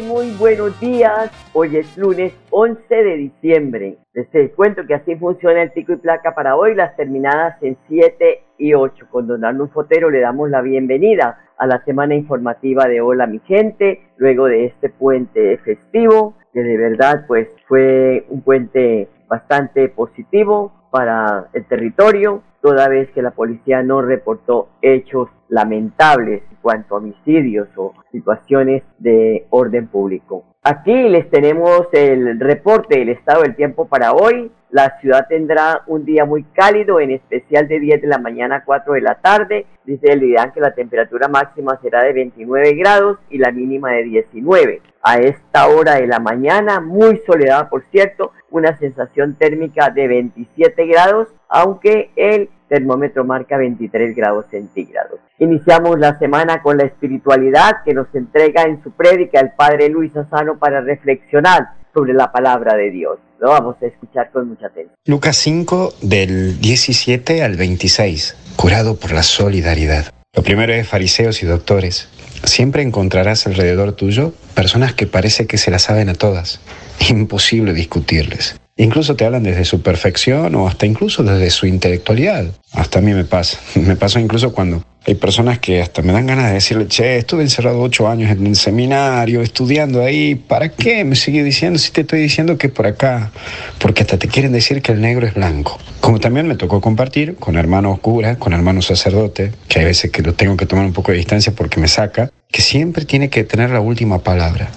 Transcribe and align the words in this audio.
Muy 0.00 0.30
buenos 0.38 0.80
días. 0.80 1.30
Hoy 1.52 1.76
es 1.76 1.98
lunes 1.98 2.32
11 2.48 2.94
de 2.94 3.16
diciembre. 3.16 3.98
Les 4.14 4.50
cuento 4.52 4.86
que 4.86 4.94
así 4.94 5.16
funciona 5.16 5.60
el 5.60 5.70
pico 5.70 5.92
y 5.92 5.96
placa 5.96 6.34
para 6.34 6.56
hoy, 6.56 6.74
las 6.74 6.96
terminadas 6.96 7.62
en 7.62 7.76
7 7.88 8.42
y 8.56 8.72
8. 8.72 9.08
Con 9.10 9.26
Don 9.26 9.44
Arnulfo 9.44 9.82
Fotero 9.82 10.08
le 10.08 10.20
damos 10.20 10.48
la 10.48 10.62
bienvenida 10.62 11.40
a 11.58 11.66
la 11.66 11.84
semana 11.84 12.14
informativa 12.14 12.88
de 12.88 13.02
Hola 13.02 13.26
mi 13.26 13.40
gente, 13.40 14.00
luego 14.16 14.46
de 14.46 14.64
este 14.64 14.88
puente 14.88 15.58
festivo, 15.58 16.36
que 16.54 16.62
de 16.62 16.78
verdad 16.78 17.26
pues 17.26 17.48
fue 17.68 18.24
un 18.30 18.40
puente 18.40 19.08
bastante 19.28 19.90
positivo 19.90 20.72
para 20.90 21.48
el 21.52 21.66
territorio, 21.66 22.42
toda 22.62 22.88
vez 22.88 23.10
que 23.10 23.20
la 23.20 23.32
policía 23.32 23.82
no 23.82 24.00
reportó 24.00 24.68
hechos 24.80 25.28
lamentables 25.48 26.42
en 26.48 26.56
cuanto 26.62 26.94
a 26.94 26.98
homicidios 26.98 27.68
o 27.76 27.92
situaciones 28.12 28.84
de 28.98 29.46
orden 29.50 29.88
público. 29.88 30.44
Aquí 30.64 31.08
les 31.08 31.28
tenemos 31.28 31.88
el 31.90 32.38
reporte 32.38 32.96
del 32.96 33.08
estado 33.08 33.42
del 33.42 33.56
tiempo 33.56 33.88
para 33.88 34.12
hoy. 34.12 34.52
La 34.70 34.96
ciudad 35.00 35.26
tendrá 35.28 35.82
un 35.88 36.04
día 36.04 36.24
muy 36.24 36.44
cálido, 36.44 37.00
en 37.00 37.10
especial 37.10 37.66
de 37.66 37.80
10 37.80 38.02
de 38.02 38.06
la 38.06 38.18
mañana 38.18 38.58
a 38.58 38.64
4 38.64 38.92
de 38.92 39.00
la 39.00 39.16
tarde. 39.16 39.66
Dice 39.84 40.12
el 40.12 40.22
IDAN 40.22 40.52
que 40.52 40.60
la 40.60 40.72
temperatura 40.72 41.26
máxima 41.26 41.80
será 41.82 42.04
de 42.04 42.12
29 42.12 42.74
grados 42.74 43.18
y 43.28 43.38
la 43.38 43.50
mínima 43.50 43.90
de 43.90 44.04
19. 44.04 44.82
A 45.02 45.18
esta 45.18 45.66
hora 45.66 45.96
de 45.96 46.06
la 46.06 46.20
mañana, 46.20 46.78
muy 46.80 47.20
soledad 47.26 47.68
por 47.68 47.82
cierto, 47.90 48.30
una 48.48 48.78
sensación 48.78 49.34
térmica 49.34 49.90
de 49.90 50.06
27 50.06 50.86
grados, 50.86 51.26
aunque 51.48 52.12
el 52.14 52.50
termómetro 52.72 53.22
marca 53.22 53.58
23 53.58 54.16
grados 54.16 54.46
centígrados. 54.50 55.20
Iniciamos 55.38 55.98
la 55.98 56.18
semana 56.18 56.62
con 56.62 56.78
la 56.78 56.84
espiritualidad 56.84 57.82
que 57.84 57.92
nos 57.92 58.06
entrega 58.14 58.62
en 58.62 58.82
su 58.82 58.92
prédica 58.92 59.40
el 59.40 59.50
Padre 59.54 59.90
Luis 59.90 60.16
Asano 60.16 60.58
para 60.58 60.80
reflexionar 60.80 61.66
sobre 61.92 62.14
la 62.14 62.32
palabra 62.32 62.74
de 62.74 62.90
Dios. 62.90 63.18
Lo 63.40 63.50
vamos 63.50 63.76
a 63.82 63.86
escuchar 63.86 64.30
con 64.30 64.48
mucha 64.48 64.68
atención. 64.68 64.94
Lucas 65.04 65.36
5 65.36 65.92
del 66.00 66.58
17 66.60 67.42
al 67.42 67.56
26, 67.56 68.54
curado 68.56 68.96
por 68.96 69.12
la 69.12 69.22
solidaridad. 69.22 70.06
Lo 70.34 70.42
primero 70.42 70.72
es 70.72 70.88
fariseos 70.88 71.42
y 71.42 71.46
doctores. 71.46 72.08
Siempre 72.44 72.82
encontrarás 72.82 73.46
alrededor 73.46 73.92
tuyo 73.92 74.32
personas 74.54 74.94
que 74.94 75.06
parece 75.06 75.46
que 75.46 75.58
se 75.58 75.70
las 75.70 75.82
saben 75.82 76.08
a 76.08 76.14
todas. 76.14 76.62
Imposible 77.10 77.74
discutirles. 77.74 78.56
Incluso 78.76 79.16
te 79.16 79.26
hablan 79.26 79.42
desde 79.42 79.66
su 79.66 79.82
perfección 79.82 80.54
o 80.54 80.66
hasta 80.66 80.86
incluso 80.86 81.22
desde 81.22 81.50
su 81.50 81.66
intelectualidad. 81.66 82.46
Hasta 82.72 83.00
a 83.00 83.02
mí 83.02 83.12
me 83.12 83.24
pasa. 83.24 83.58
Me 83.74 83.96
pasa 83.96 84.18
incluso 84.18 84.52
cuando 84.52 84.82
hay 85.06 85.14
personas 85.16 85.58
que 85.58 85.82
hasta 85.82 86.00
me 86.00 86.12
dan 86.12 86.26
ganas 86.26 86.46
de 86.46 86.54
decirle, 86.54 86.86
che, 86.86 87.18
estuve 87.18 87.42
encerrado 87.42 87.80
ocho 87.80 88.08
años 88.08 88.30
en 88.30 88.46
el 88.46 88.54
seminario, 88.54 89.42
estudiando 89.42 90.00
ahí. 90.00 90.36
¿Para 90.36 90.68
qué 90.68 91.04
me 91.04 91.16
sigue 91.16 91.42
diciendo 91.42 91.78
si 91.78 91.90
te 91.90 92.02
estoy 92.02 92.20
diciendo 92.20 92.56
que 92.56 92.68
por 92.68 92.86
acá? 92.86 93.32
Porque 93.78 94.02
hasta 94.02 94.16
te 94.16 94.28
quieren 94.28 94.52
decir 94.52 94.80
que 94.80 94.92
el 94.92 95.00
negro 95.00 95.26
es 95.26 95.34
blanco. 95.34 95.78
Como 96.00 96.20
también 96.20 96.46
me 96.46 96.54
tocó 96.54 96.80
compartir 96.80 97.34
con 97.34 97.56
hermanos 97.56 97.98
curas, 97.98 98.36
con 98.36 98.52
hermanos 98.52 98.86
sacerdotes, 98.86 99.52
que 99.68 99.80
hay 99.80 99.86
veces 99.86 100.12
que 100.12 100.22
lo 100.22 100.34
tengo 100.34 100.56
que 100.56 100.66
tomar 100.66 100.84
un 100.84 100.92
poco 100.92 101.10
de 101.10 101.18
distancia 101.18 101.52
porque 101.52 101.80
me 101.80 101.88
saca, 101.88 102.30
que 102.50 102.62
siempre 102.62 103.04
tiene 103.04 103.28
que 103.28 103.42
tener 103.42 103.70
la 103.70 103.80
última 103.80 104.20
palabra. 104.20 104.70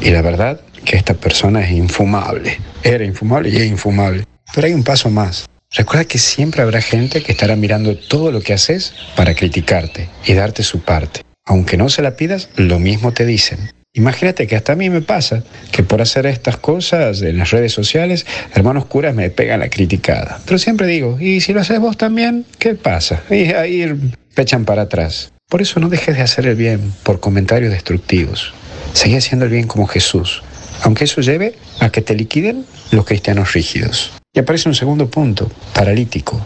Y 0.00 0.10
la 0.10 0.22
verdad 0.22 0.60
que 0.88 0.96
esta 0.96 1.12
persona 1.12 1.62
es 1.62 1.70
infumable. 1.70 2.58
Era 2.82 3.04
infumable 3.04 3.50
y 3.50 3.56
es 3.56 3.66
infumable. 3.66 4.24
Pero 4.54 4.66
hay 4.66 4.72
un 4.72 4.82
paso 4.82 5.10
más. 5.10 5.46
Recuerda 5.70 6.06
que 6.06 6.16
siempre 6.16 6.62
habrá 6.62 6.80
gente 6.80 7.22
que 7.22 7.32
estará 7.32 7.56
mirando 7.56 7.94
todo 7.94 8.32
lo 8.32 8.40
que 8.40 8.54
haces 8.54 8.94
para 9.14 9.34
criticarte 9.34 10.08
y 10.24 10.32
darte 10.32 10.62
su 10.62 10.80
parte. 10.80 11.20
Aunque 11.44 11.76
no 11.76 11.90
se 11.90 12.00
la 12.00 12.16
pidas, 12.16 12.48
lo 12.56 12.78
mismo 12.78 13.12
te 13.12 13.26
dicen. 13.26 13.70
Imagínate 13.92 14.46
que 14.46 14.56
hasta 14.56 14.72
a 14.72 14.76
mí 14.76 14.88
me 14.88 15.02
pasa 15.02 15.44
que 15.72 15.82
por 15.82 16.00
hacer 16.00 16.24
estas 16.24 16.56
cosas 16.56 17.20
en 17.20 17.36
las 17.36 17.50
redes 17.50 17.72
sociales, 17.72 18.24
hermanos 18.54 18.86
curas 18.86 19.14
me 19.14 19.28
pegan 19.28 19.60
la 19.60 19.68
criticada. 19.68 20.40
Pero 20.46 20.58
siempre 20.58 20.86
digo, 20.86 21.18
¿y 21.20 21.42
si 21.42 21.52
lo 21.52 21.60
haces 21.60 21.80
vos 21.80 21.98
también? 21.98 22.46
¿Qué 22.58 22.74
pasa? 22.76 23.22
Y 23.28 23.52
ahí 23.52 23.92
echan 24.36 24.64
para 24.64 24.82
atrás. 24.82 25.32
Por 25.50 25.60
eso 25.60 25.80
no 25.80 25.90
dejes 25.90 26.16
de 26.16 26.22
hacer 26.22 26.46
el 26.46 26.56
bien 26.56 26.92
por 27.02 27.20
comentarios 27.20 27.72
destructivos. 27.72 28.54
Seguí 28.94 29.16
haciendo 29.16 29.44
el 29.44 29.50
bien 29.50 29.66
como 29.66 29.86
Jesús, 29.86 30.42
aunque 30.82 31.04
eso 31.04 31.20
lleve 31.20 31.54
a 31.80 31.90
que 31.90 32.02
te 32.02 32.14
liquiden 32.14 32.64
los 32.90 33.04
cristianos 33.04 33.52
rígidos. 33.52 34.12
Y 34.34 34.40
aparece 34.40 34.68
un 34.68 34.74
segundo 34.74 35.10
punto, 35.10 35.50
paralítico. 35.74 36.40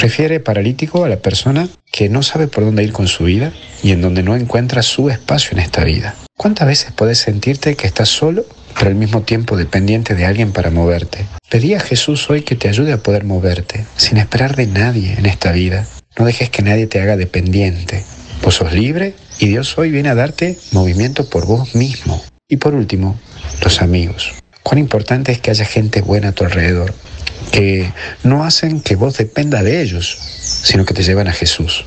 Refiere 0.00 0.40
paralítico 0.40 1.04
a 1.04 1.08
la 1.08 1.18
persona 1.18 1.68
que 1.90 2.08
no 2.08 2.22
sabe 2.22 2.48
por 2.48 2.64
dónde 2.64 2.84
ir 2.84 2.92
con 2.92 3.08
su 3.08 3.24
vida 3.24 3.52
y 3.82 3.92
en 3.92 4.02
donde 4.02 4.22
no 4.22 4.36
encuentra 4.36 4.82
su 4.82 5.10
espacio 5.10 5.52
en 5.52 5.60
esta 5.60 5.84
vida. 5.84 6.14
¿Cuántas 6.36 6.66
veces 6.66 6.92
puedes 6.92 7.18
sentirte 7.18 7.76
que 7.76 7.86
estás 7.86 8.08
solo, 8.08 8.44
pero 8.74 8.88
al 8.88 8.94
mismo 8.94 9.22
tiempo 9.22 9.56
dependiente 9.56 10.14
de 10.14 10.24
alguien 10.24 10.52
para 10.52 10.70
moverte? 10.70 11.26
Pedí 11.50 11.74
a 11.74 11.80
Jesús 11.80 12.30
hoy 12.30 12.42
que 12.42 12.56
te 12.56 12.68
ayude 12.68 12.92
a 12.92 13.02
poder 13.02 13.24
moverte, 13.24 13.84
sin 13.96 14.18
esperar 14.18 14.56
de 14.56 14.66
nadie 14.66 15.14
en 15.18 15.26
esta 15.26 15.52
vida. 15.52 15.86
No 16.18 16.24
dejes 16.24 16.50
que 16.50 16.62
nadie 16.62 16.86
te 16.86 17.00
haga 17.00 17.16
dependiente. 17.16 18.04
Vos 18.42 18.54
sos 18.54 18.72
libre 18.72 19.14
y 19.38 19.48
Dios 19.48 19.76
hoy 19.76 19.90
viene 19.90 20.08
a 20.08 20.14
darte 20.14 20.56
movimiento 20.72 21.28
por 21.28 21.46
vos 21.46 21.74
mismo. 21.74 22.22
Y 22.50 22.56
por 22.56 22.74
último, 22.74 23.18
los 23.62 23.80
amigos. 23.80 24.32
Cuán 24.64 24.78
importante 24.78 25.30
es 25.30 25.38
que 25.38 25.52
haya 25.52 25.64
gente 25.64 26.02
buena 26.02 26.28
a 26.28 26.32
tu 26.32 26.44
alrededor, 26.44 26.92
que 27.52 27.90
no 28.24 28.44
hacen 28.44 28.80
que 28.80 28.96
vos 28.96 29.16
dependa 29.16 29.62
de 29.62 29.80
ellos, 29.80 30.18
sino 30.64 30.84
que 30.84 30.92
te 30.92 31.04
llevan 31.04 31.28
a 31.28 31.32
Jesús, 31.32 31.84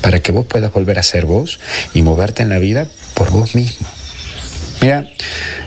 para 0.00 0.20
que 0.20 0.32
vos 0.32 0.46
puedas 0.46 0.72
volver 0.72 0.98
a 0.98 1.02
ser 1.02 1.26
vos 1.26 1.60
y 1.92 2.00
moverte 2.00 2.42
en 2.42 2.48
la 2.48 2.58
vida 2.58 2.88
por 3.12 3.30
vos 3.30 3.54
mismo. 3.54 3.86
Mira, 4.80 5.06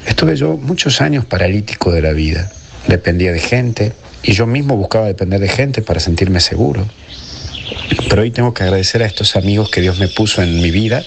estuve 0.08 0.36
yo 0.36 0.58
muchos 0.58 1.00
años 1.00 1.26
paralítico 1.26 1.92
de 1.92 2.02
la 2.02 2.12
vida, 2.12 2.52
dependía 2.88 3.31
de 3.31 3.40
gente 3.40 3.94
y 4.24 4.34
yo 4.34 4.48
mismo 4.48 4.76
buscaba 4.78 5.06
depender 5.06 5.40
de 5.40 5.48
gente 5.48 5.84
para 5.84 6.00
sentirme 6.00 6.40
seguro. 6.40 6.88
Pero 8.10 8.22
hoy 8.22 8.32
tengo 8.32 8.54
que 8.54 8.64
agradecer 8.64 9.04
a 9.04 9.06
estos 9.06 9.36
amigos 9.36 9.70
que 9.70 9.82
Dios 9.82 10.00
me 10.00 10.08
puso 10.08 10.42
en 10.42 10.62
mi 10.62 10.72
vida, 10.72 11.04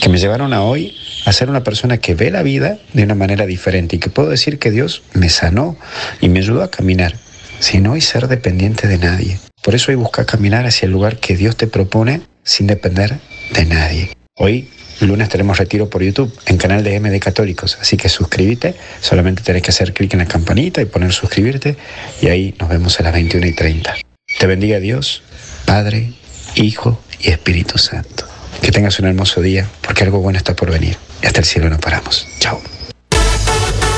que 0.00 0.08
me 0.08 0.18
llevaron 0.18 0.52
a 0.52 0.62
hoy 0.62 0.96
a 1.24 1.32
ser 1.32 1.48
una 1.48 1.64
persona 1.64 1.98
que 1.98 2.14
ve 2.14 2.30
la 2.30 2.42
vida 2.42 2.78
de 2.92 3.02
una 3.02 3.14
manera 3.14 3.46
diferente 3.46 3.96
y 3.96 3.98
que 3.98 4.10
puedo 4.10 4.28
decir 4.28 4.58
que 4.58 4.70
Dios 4.70 5.02
me 5.14 5.28
sanó 5.28 5.76
y 6.20 6.28
me 6.28 6.40
ayudó 6.40 6.62
a 6.62 6.70
caminar, 6.70 7.16
sin 7.60 7.86
hoy 7.86 8.00
ser 8.00 8.28
dependiente 8.28 8.88
de 8.88 8.98
nadie. 8.98 9.38
Por 9.62 9.74
eso 9.74 9.90
hoy 9.90 9.96
busca 9.96 10.26
caminar 10.26 10.66
hacia 10.66 10.86
el 10.86 10.92
lugar 10.92 11.18
que 11.18 11.36
Dios 11.36 11.56
te 11.56 11.66
propone 11.66 12.20
sin 12.42 12.66
depender 12.66 13.18
de 13.54 13.64
nadie. 13.64 14.10
Hoy 14.36 14.68
lunes 15.00 15.28
tenemos 15.28 15.58
retiro 15.58 15.88
por 15.88 16.02
YouTube 16.02 16.32
en 16.46 16.56
canal 16.56 16.84
de 16.84 16.98
MD 17.00 17.18
Católicos, 17.18 17.78
así 17.80 17.96
que 17.96 18.08
suscríbete, 18.08 18.74
solamente 19.00 19.42
tenés 19.42 19.62
que 19.62 19.70
hacer 19.70 19.92
clic 19.92 20.12
en 20.12 20.20
la 20.20 20.26
campanita 20.26 20.80
y 20.82 20.84
poner 20.84 21.12
suscribirte 21.12 21.76
y 22.20 22.28
ahí 22.28 22.54
nos 22.58 22.68
vemos 22.68 22.98
a 23.00 23.02
las 23.02 23.12
21 23.12 23.46
y 23.46 23.52
30. 23.52 23.94
Te 24.38 24.46
bendiga 24.46 24.80
Dios, 24.80 25.22
Padre, 25.64 26.12
Hijo 26.54 27.00
y 27.20 27.30
Espíritu 27.30 27.78
Santo. 27.78 28.26
Que 28.60 28.70
tengas 28.70 28.98
un 28.98 29.06
hermoso 29.06 29.40
día, 29.40 29.68
porque 29.82 30.04
algo 30.04 30.20
bueno 30.20 30.38
está 30.38 30.54
por 30.54 30.70
venir. 30.70 30.96
Y 31.22 31.26
hasta 31.26 31.40
el 31.40 31.46
cielo 31.46 31.68
no 31.68 31.78
paramos. 31.78 32.26
Chao. 32.38 32.60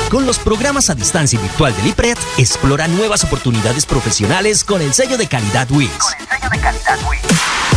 Con 0.09 0.25
los 0.25 0.39
programas 0.39 0.89
a 0.89 0.95
distancia 0.95 1.39
virtual 1.39 1.75
del 1.75 1.87
IPRED, 1.87 2.17
explora 2.37 2.87
nuevas 2.87 3.23
oportunidades 3.25 3.85
profesionales 3.85 4.63
con 4.63 4.81
el 4.81 4.93
sello 4.93 5.17
de 5.17 5.27
calidad 5.27 5.69
WIS. 5.69 5.89
Con 5.89 6.21
el 6.21 6.27
sello 6.29 6.49
de 6.49 6.59
calidad 6.59 6.97
WIS. 7.09 7.76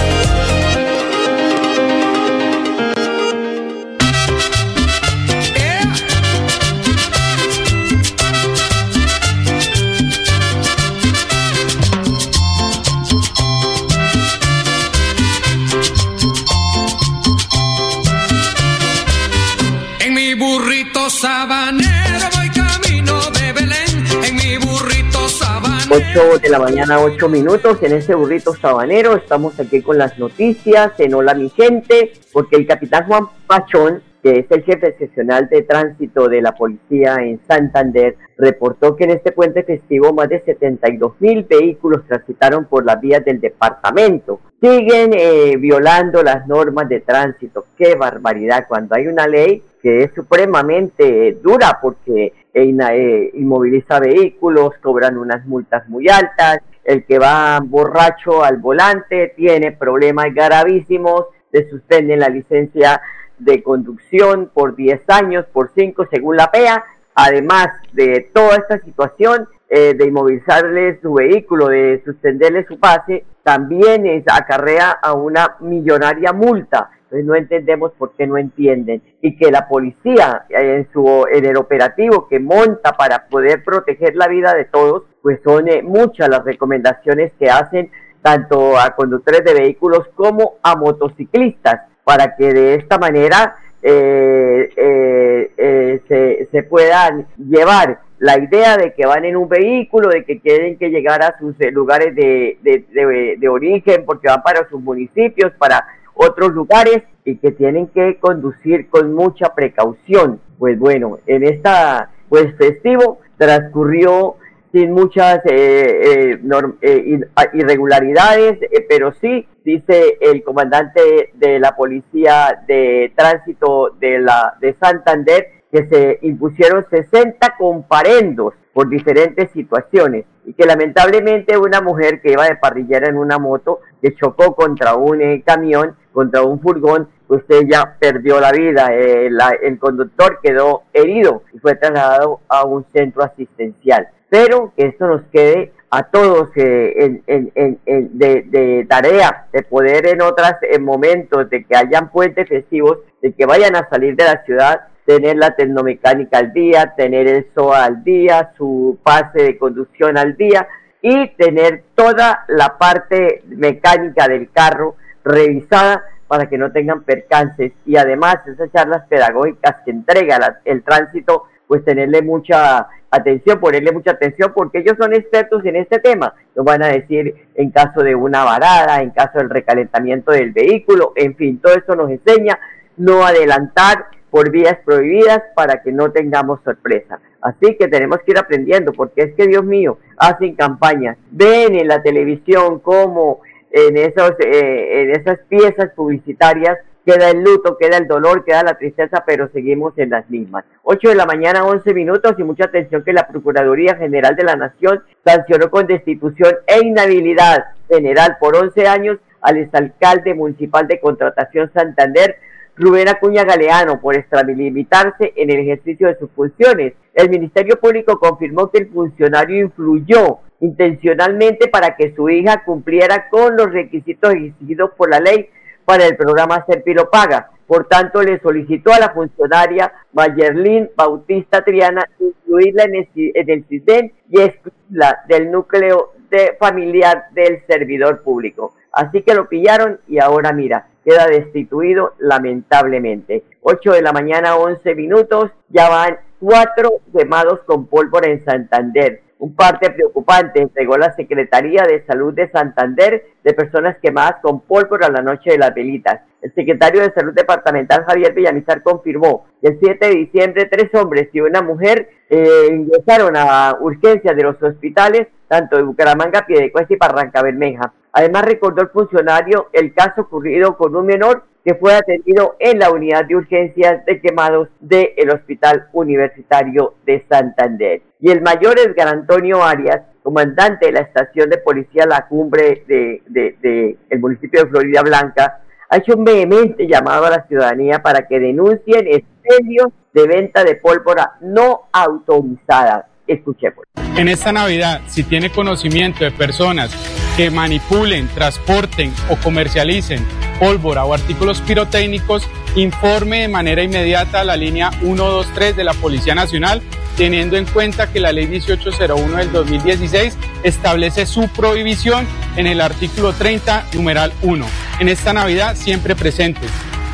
Sabanero 21.21 23.19
de 23.31 23.53
Belén 23.53 24.05
en 24.23 24.35
mi 24.35 24.57
burrito 24.57 25.29
sabanero. 25.29 25.95
8 25.95 26.39
de 26.39 26.49
la 26.49 26.57
mañana, 26.57 26.99
8 26.99 27.29
minutos 27.29 27.77
en 27.83 27.93
ese 27.93 28.15
burrito 28.15 28.55
sabanero. 28.55 29.15
Estamos 29.15 29.59
aquí 29.59 29.83
con 29.83 29.99
las 29.99 30.17
noticias 30.17 30.93
en 30.97 31.13
Hola 31.13 31.35
mi 31.35 31.49
gente, 31.49 32.13
porque 32.33 32.55
el 32.55 32.65
capitán 32.65 33.05
Juan 33.05 33.27
Pachón 33.45 34.01
que 34.21 34.39
es 34.39 34.45
el 34.51 34.63
jefe 34.63 34.89
excepcional 34.89 35.49
de 35.49 35.63
tránsito 35.63 36.27
de 36.27 36.41
la 36.41 36.51
policía 36.51 37.15
en 37.15 37.39
Santander, 37.47 38.15
reportó 38.37 38.95
que 38.95 39.05
en 39.05 39.11
este 39.11 39.31
puente 39.31 39.63
festivo 39.63 40.13
más 40.13 40.29
de 40.29 40.41
72 40.41 41.13
mil 41.19 41.43
vehículos 41.43 42.05
transitaron 42.07 42.65
por 42.65 42.85
las 42.85 42.99
vías 43.01 43.23
del 43.25 43.39
departamento. 43.39 44.39
Siguen 44.61 45.11
eh, 45.13 45.57
violando 45.57 46.21
las 46.21 46.47
normas 46.47 46.87
de 46.87 46.99
tránsito. 46.99 47.65
¡Qué 47.77 47.95
barbaridad! 47.95 48.65
Cuando 48.67 48.95
hay 48.95 49.07
una 49.07 49.27
ley 49.27 49.63
que 49.81 50.03
es 50.03 50.13
supremamente 50.13 51.37
dura 51.41 51.79
porque 51.81 52.33
eh, 52.53 53.31
inmoviliza 53.33 53.99
vehículos, 53.99 54.73
cobran 54.81 55.17
unas 55.17 55.45
multas 55.45 55.87
muy 55.89 56.07
altas, 56.09 56.59
el 56.83 57.05
que 57.05 57.19
va 57.19 57.59
borracho 57.63 58.43
al 58.43 58.57
volante 58.57 59.33
tiene 59.35 59.71
problemas 59.71 60.33
gravísimos, 60.33 61.25
le 61.51 61.69
suspenden 61.69 62.19
la 62.19 62.29
licencia 62.29 63.01
de 63.43 63.63
conducción 63.63 64.49
por 64.53 64.75
10 64.75 65.01
años, 65.09 65.45
por 65.51 65.71
5 65.73 66.07
según 66.11 66.37
la 66.37 66.51
PEA, 66.51 66.83
además 67.15 67.67
de 67.93 68.29
toda 68.33 68.57
esta 68.57 68.79
situación 68.79 69.47
eh, 69.69 69.93
de 69.95 70.05
inmovilizarle 70.05 70.99
su 71.01 71.13
vehículo, 71.13 71.67
de 71.67 72.01
suspenderle 72.05 72.65
su 72.65 72.79
pase, 72.79 73.25
también 73.43 74.05
es, 74.05 74.23
acarrea 74.31 74.91
a 74.91 75.13
una 75.13 75.55
millonaria 75.59 76.33
multa. 76.33 76.89
Entonces 77.03 77.25
no 77.25 77.35
entendemos 77.35 77.91
por 77.97 78.13
qué 78.13 78.27
no 78.27 78.37
entienden. 78.37 79.01
Y 79.21 79.35
que 79.35 79.51
la 79.51 79.67
policía 79.67 80.45
eh, 80.49 80.77
en, 80.77 80.93
su, 80.93 81.25
en 81.31 81.45
el 81.45 81.57
operativo 81.57 82.27
que 82.27 82.39
monta 82.39 82.93
para 82.93 83.27
poder 83.27 83.63
proteger 83.63 84.15
la 84.15 84.27
vida 84.27 84.53
de 84.53 84.65
todos, 84.65 85.03
pues 85.21 85.39
son 85.43 85.67
eh, 85.67 85.81
muchas 85.81 86.29
las 86.29 86.43
recomendaciones 86.43 87.33
que 87.39 87.49
hacen 87.49 87.89
tanto 88.21 88.77
a 88.77 88.91
conductores 88.95 89.43
de 89.43 89.53
vehículos 89.53 90.07
como 90.15 90.55
a 90.61 90.75
motociclistas 90.75 91.90
para 92.03 92.35
que 92.35 92.53
de 92.53 92.75
esta 92.75 92.97
manera 92.97 93.55
eh, 93.83 94.69
eh, 94.75 95.51
eh, 95.57 96.01
se, 96.07 96.47
se, 96.51 96.63
puedan 96.63 97.25
llevar 97.37 97.99
la 98.19 98.37
idea 98.37 98.77
de 98.77 98.93
que 98.93 99.07
van 99.07 99.25
en 99.25 99.35
un 99.35 99.49
vehículo, 99.49 100.09
de 100.09 100.23
que 100.23 100.35
tienen 100.35 100.77
que 100.77 100.89
llegar 100.89 101.23
a 101.23 101.37
sus 101.39 101.55
lugares 101.71 102.15
de, 102.15 102.59
de, 102.61 103.37
de, 103.39 103.49
origen, 103.49 104.03
porque 104.05 104.27
van 104.27 104.43
para 104.43 104.69
sus 104.69 104.79
municipios, 104.79 105.51
para 105.57 105.87
otros 106.13 106.53
lugares, 106.53 107.01
y 107.25 107.37
que 107.37 107.51
tienen 107.51 107.87
que 107.87 108.17
conducir 108.19 108.87
con 108.89 109.13
mucha 109.13 109.55
precaución. 109.55 110.39
Pues 110.59 110.77
bueno, 110.77 111.17
en 111.25 111.43
esta 111.43 112.11
pues 112.29 112.55
festivo 112.57 113.19
transcurrió 113.37 114.35
sin 114.71 114.91
muchas 114.91 115.41
eh, 115.45 116.39
eh, 116.39 116.39
eh, 116.81 117.19
ah, 117.35 117.45
irregularidades, 117.53 118.59
pero 118.87 119.11
sí, 119.13 119.47
dice 119.63 120.17
el 120.21 120.43
comandante 120.43 121.31
de 121.33 121.59
la 121.59 121.75
Policía 121.75 122.63
de 122.67 123.11
Tránsito 123.15 123.95
de, 123.99 124.19
la, 124.19 124.55
de 124.61 124.73
Santander, 124.81 125.47
que 125.71 125.87
se 125.87 126.19
impusieron 126.21 126.85
60 126.89 127.55
comparendos 127.57 128.53
por 128.73 128.89
diferentes 128.89 129.51
situaciones 129.51 130.25
y 130.45 130.53
que 130.53 130.65
lamentablemente 130.65 131.57
una 131.57 131.81
mujer 131.81 132.21
que 132.21 132.31
iba 132.31 132.45
de 132.45 132.55
parrillera 132.55 133.09
en 133.09 133.17
una 133.17 133.37
moto 133.37 133.79
que 134.01 134.15
chocó 134.15 134.55
contra 134.55 134.95
un 134.95 135.41
camión, 135.41 135.95
contra 136.13 136.41
un 136.41 136.59
furgón, 136.59 137.09
pues 137.27 137.43
ella 137.49 137.95
perdió 137.99 138.39
la 138.39 138.51
vida. 138.51 138.87
el 138.93 139.79
conductor 139.79 140.39
quedó 140.41 140.83
herido 140.93 141.43
y 141.53 141.59
fue 141.59 141.75
trasladado 141.75 142.39
a 142.49 142.65
un 142.65 142.85
centro 142.93 143.23
asistencial 143.23 144.07
pero 144.31 144.71
que 144.77 144.85
esto 144.85 145.07
nos 145.07 145.23
quede 145.23 145.73
a 145.89 146.03
todos 146.03 146.51
eh, 146.55 147.21
de, 147.27 148.85
tarea, 148.87 149.47
de 149.51 149.61
poder 149.63 150.07
en 150.07 150.21
otros 150.21 150.53
momentos, 150.79 151.49
de 151.49 151.65
que 151.65 151.75
hayan 151.75 152.09
puentes 152.09 152.47
festivos, 152.47 152.99
de 153.21 153.33
que 153.33 153.45
vayan 153.45 153.75
a 153.75 153.89
salir 153.89 154.15
de 154.15 154.23
la 154.23 154.41
ciudad, 154.45 154.87
tener 155.05 155.35
la 155.35 155.53
tecnomecánica 155.53 156.37
al 156.37 156.53
día, 156.53 156.93
tener 156.95 157.27
el 157.27 157.45
SOA 157.53 157.83
al 157.83 158.05
día, 158.05 158.53
su 158.55 158.99
pase 159.03 159.43
de 159.43 159.57
conducción 159.57 160.17
al 160.17 160.37
día 160.37 160.65
y 161.01 161.27
tener 161.31 161.83
toda 161.93 162.45
la 162.47 162.77
parte 162.77 163.43
mecánica 163.47 164.29
del 164.29 164.49
carro 164.49 164.95
revisada 165.25 166.05
para 166.29 166.47
que 166.47 166.57
no 166.57 166.71
tengan 166.71 167.03
percances. 167.03 167.73
Y 167.85 167.97
además 167.97 168.37
esas 168.47 168.71
charlas 168.71 169.03
pedagógicas 169.09 169.75
que 169.83 169.91
entrega 169.91 170.61
el 170.63 170.83
tránsito, 170.83 171.47
pues 171.71 171.85
tenerle 171.85 172.21
mucha 172.21 172.89
atención, 173.09 173.61
ponerle 173.61 173.93
mucha 173.93 174.11
atención 174.11 174.51
porque 174.53 174.79
ellos 174.79 174.97
son 174.99 175.13
expertos 175.13 175.63
en 175.63 175.77
este 175.77 175.99
tema. 175.99 176.33
Nos 176.53 176.65
van 176.65 176.83
a 176.83 176.89
decir 176.89 177.33
en 177.55 177.71
caso 177.71 178.01
de 178.01 178.13
una 178.13 178.43
varada, 178.43 179.01
en 179.01 179.11
caso 179.11 179.37
del 179.37 179.49
recalentamiento 179.49 180.33
del 180.33 180.51
vehículo, 180.51 181.13
en 181.15 181.33
fin, 181.37 181.61
todo 181.61 181.73
eso 181.73 181.95
nos 181.95 182.11
enseña 182.11 182.59
no 182.97 183.25
adelantar 183.25 184.07
por 184.29 184.51
vías 184.51 184.79
prohibidas 184.83 185.43
para 185.55 185.81
que 185.81 185.93
no 185.93 186.11
tengamos 186.11 186.59
sorpresa. 186.65 187.21
Así 187.41 187.77
que 187.77 187.87
tenemos 187.87 188.17
que 188.25 188.31
ir 188.31 188.37
aprendiendo 188.37 188.91
porque 188.91 189.21
es 189.21 189.33
que 189.35 189.47
Dios 189.47 189.63
mío, 189.63 189.97
hacen 190.17 190.55
campañas, 190.55 191.15
ven 191.31 191.75
en 191.75 191.87
la 191.87 192.03
televisión 192.03 192.79
cómo 192.79 193.43
en, 193.71 193.95
esos, 193.95 194.31
eh, 194.39 195.03
en 195.03 195.11
esas 195.11 195.39
piezas 195.47 195.93
publicitarias 195.95 196.79
queda 197.05 197.29
el 197.29 197.43
luto, 197.43 197.77
queda 197.77 197.97
el 197.97 198.07
dolor, 198.07 198.43
queda 198.43 198.63
la 198.63 198.77
tristeza, 198.77 199.23
pero 199.25 199.49
seguimos 199.49 199.97
en 199.97 200.11
las 200.11 200.29
mismas. 200.29 200.65
8 200.83 201.09
de 201.09 201.15
la 201.15 201.25
mañana, 201.25 201.65
11 201.65 201.93
minutos 201.93 202.35
y 202.37 202.43
mucha 202.43 202.65
atención 202.65 203.03
que 203.03 203.13
la 203.13 203.27
Procuraduría 203.27 203.95
General 203.95 204.35
de 204.35 204.43
la 204.43 204.55
Nación 204.55 205.03
sancionó 205.25 205.69
con 205.69 205.87
destitución 205.87 206.55
e 206.67 206.85
inhabilidad 206.85 207.65
general 207.89 208.37
por 208.39 208.55
11 208.55 208.87
años 208.87 209.17
al 209.41 209.57
exalcalde 209.57 210.33
municipal 210.33 210.87
de 210.87 210.99
Contratación 210.99 211.71
Santander, 211.73 212.37
Rubén 212.75 213.09
Acuña 213.09 213.43
Galeano, 213.43 213.99
por 213.99 214.15
extralimitarse 214.15 215.33
en 215.35 215.49
el 215.49 215.59
ejercicio 215.59 216.07
de 216.07 216.17
sus 216.17 216.29
funciones. 216.31 216.93
El 217.13 217.29
Ministerio 217.29 217.79
Público 217.79 218.19
confirmó 218.19 218.69
que 218.69 218.79
el 218.79 218.89
funcionario 218.89 219.59
influyó 219.59 220.39
intencionalmente 220.61 221.67
para 221.67 221.95
que 221.95 222.13
su 222.15 222.29
hija 222.29 222.63
cumpliera 222.63 223.29
con 223.29 223.57
los 223.57 223.71
requisitos 223.71 224.33
exigidos 224.33 224.91
por 224.95 225.09
la 225.09 225.19
ley 225.19 225.49
para 225.91 226.07
el 226.07 226.15
programa 226.15 226.63
Serpilo 226.65 227.09
Paga. 227.09 227.49
Por 227.67 227.85
tanto, 227.89 228.21
le 228.21 228.39
solicitó 228.39 228.93
a 228.93 228.99
la 228.99 229.09
funcionaria 229.09 229.91
Mayerlin 230.13 230.89
Bautista 230.95 231.65
Triana 231.65 232.09
incluirla 232.17 232.83
en 232.85 232.95
el, 232.95 233.09
en 233.13 234.13
y 234.29 234.39
excluirla 234.39 235.19
del 235.27 235.51
núcleo 235.51 236.13
de 236.29 236.55
familiar 236.57 237.25
del 237.31 237.61
servidor 237.67 238.23
público. 238.23 238.73
Así 238.93 239.21
que 239.21 239.33
lo 239.33 239.49
pillaron 239.49 239.99
y 240.07 240.19
ahora 240.19 240.53
mira, 240.53 240.87
queda 241.03 241.27
destituido 241.27 242.13
lamentablemente. 242.19 243.43
8 243.61 243.91
de 243.91 244.01
la 244.01 244.13
mañana, 244.13 244.55
11 244.55 244.95
minutos, 244.95 245.51
ya 245.67 245.89
van 245.89 246.19
cuatro 246.39 247.01
quemados 247.13 247.59
con 247.65 247.87
pólvora 247.87 248.31
en 248.31 248.45
Santander. 248.45 249.23
Un 249.41 249.55
parte 249.55 249.89
preocupante 249.89 250.61
entregó 250.61 250.99
la 250.99 251.15
Secretaría 251.15 251.81
de 251.81 252.05
Salud 252.05 252.31
de 252.31 252.51
Santander 252.51 253.25
de 253.43 253.53
personas 253.55 253.97
quemadas 253.99 254.35
con 254.39 254.59
pólvora 254.61 255.09
la 255.09 255.23
noche 255.23 255.49
de 255.49 255.57
las 255.57 255.73
velitas. 255.73 256.21
El 256.43 256.53
secretario 256.53 257.01
de 257.01 257.11
Salud 257.11 257.33
Departamental 257.33 258.05
Javier 258.05 258.35
Villamizar 258.35 258.83
confirmó 258.83 259.47
que 259.59 259.69
el 259.69 259.79
7 259.79 260.09
de 260.09 260.15
diciembre 260.15 260.69
tres 260.71 260.93
hombres 260.93 261.27
y 261.33 261.41
una 261.41 261.63
mujer 261.63 262.07
eh, 262.29 262.67
ingresaron 262.69 263.35
a 263.35 263.77
urgencias 263.79 264.35
de 264.35 264.43
los 264.43 264.61
hospitales, 264.61 265.25
tanto 265.47 265.75
de 265.75 265.83
Bucaramanga, 265.83 266.45
Piedecuesta 266.45 266.93
y 266.93 266.97
Barranca 266.97 267.41
Bermeja. 267.41 267.93
Además 268.11 268.45
recordó 268.45 268.83
el 268.83 268.89
funcionario 268.89 269.69
el 269.73 269.95
caso 269.95 270.21
ocurrido 270.21 270.77
con 270.77 270.95
un 270.95 271.07
menor 271.07 271.45
que 271.63 271.75
fue 271.75 271.93
atendido 271.93 272.55
en 272.59 272.79
la 272.79 272.91
unidad 272.91 273.25
de 273.25 273.35
urgencias 273.35 274.03
de 274.05 274.19
quemados 274.19 274.67
del 274.79 275.29
Hospital 275.29 275.87
Universitario 275.93 276.95
de 277.05 277.23
Santander. 277.29 278.01
Y 278.19 278.31
el 278.31 278.41
mayor 278.41 278.79
Edgar 278.79 279.07
Antonio 279.07 279.63
Arias, 279.63 280.01
comandante 280.23 280.87
de 280.87 280.91
la 280.93 281.01
estación 281.01 281.49
de 281.49 281.57
policía 281.57 282.05
La 282.07 282.27
Cumbre 282.27 282.83
del 282.87 283.21
de, 283.27 283.97
el 284.09 284.19
municipio 284.19 284.63
de 284.63 284.69
Florida 284.69 285.01
Blanca, 285.01 285.61
ha 285.89 285.97
hecho 285.97 286.15
un 286.15 286.23
vehemente 286.23 286.87
llamado 286.87 287.25
a 287.25 287.31
la 287.31 287.47
ciudadanía 287.47 288.01
para 288.01 288.27
que 288.27 288.39
denuncien 288.39 289.07
expendios 289.07 289.87
de 290.13 290.27
venta 290.27 290.63
de 290.63 290.75
pólvora 290.75 291.33
no 291.41 291.89
autorizada. 291.91 293.07
Escuchemos. 293.27 293.85
En 294.17 294.27
esta 294.27 294.51
Navidad, 294.51 295.01
si 295.07 295.23
tiene 295.23 295.51
conocimiento 295.51 296.23
de 296.23 296.31
personas 296.31 296.91
que 297.37 297.49
manipulen, 297.49 298.27
transporten 298.29 299.13
o 299.29 299.37
comercialicen 299.41 300.19
pólvora 300.61 301.05
o 301.05 301.13
artículos 301.15 301.59
pirotécnicos, 301.61 302.47
informe 302.75 303.41
de 303.41 303.47
manera 303.47 303.81
inmediata 303.81 304.41
a 304.41 304.43
la 304.43 304.55
línea 304.55 304.91
123 304.91 305.75
de 305.75 305.83
la 305.83 305.93
Policía 305.93 306.35
Nacional, 306.35 306.83
teniendo 307.17 307.57
en 307.57 307.65
cuenta 307.65 308.13
que 308.13 308.19
la 308.19 308.31
ley 308.31 308.47
1801 308.47 309.37
del 309.37 309.51
2016 309.51 310.37
establece 310.63 311.25
su 311.25 311.49
prohibición 311.49 312.27
en 312.57 312.67
el 312.67 312.79
artículo 312.79 313.33
30, 313.33 313.85
numeral 313.95 314.31
1. 314.43 314.63
En 314.99 315.09
esta 315.09 315.33
Navidad 315.33 315.75
siempre 315.75 316.15
presentes. 316.15 316.69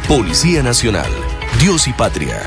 Policía 0.09 0.61
Nacional, 0.61 1.09
Dios 1.61 1.87
y 1.87 1.93
Patria. 1.93 2.41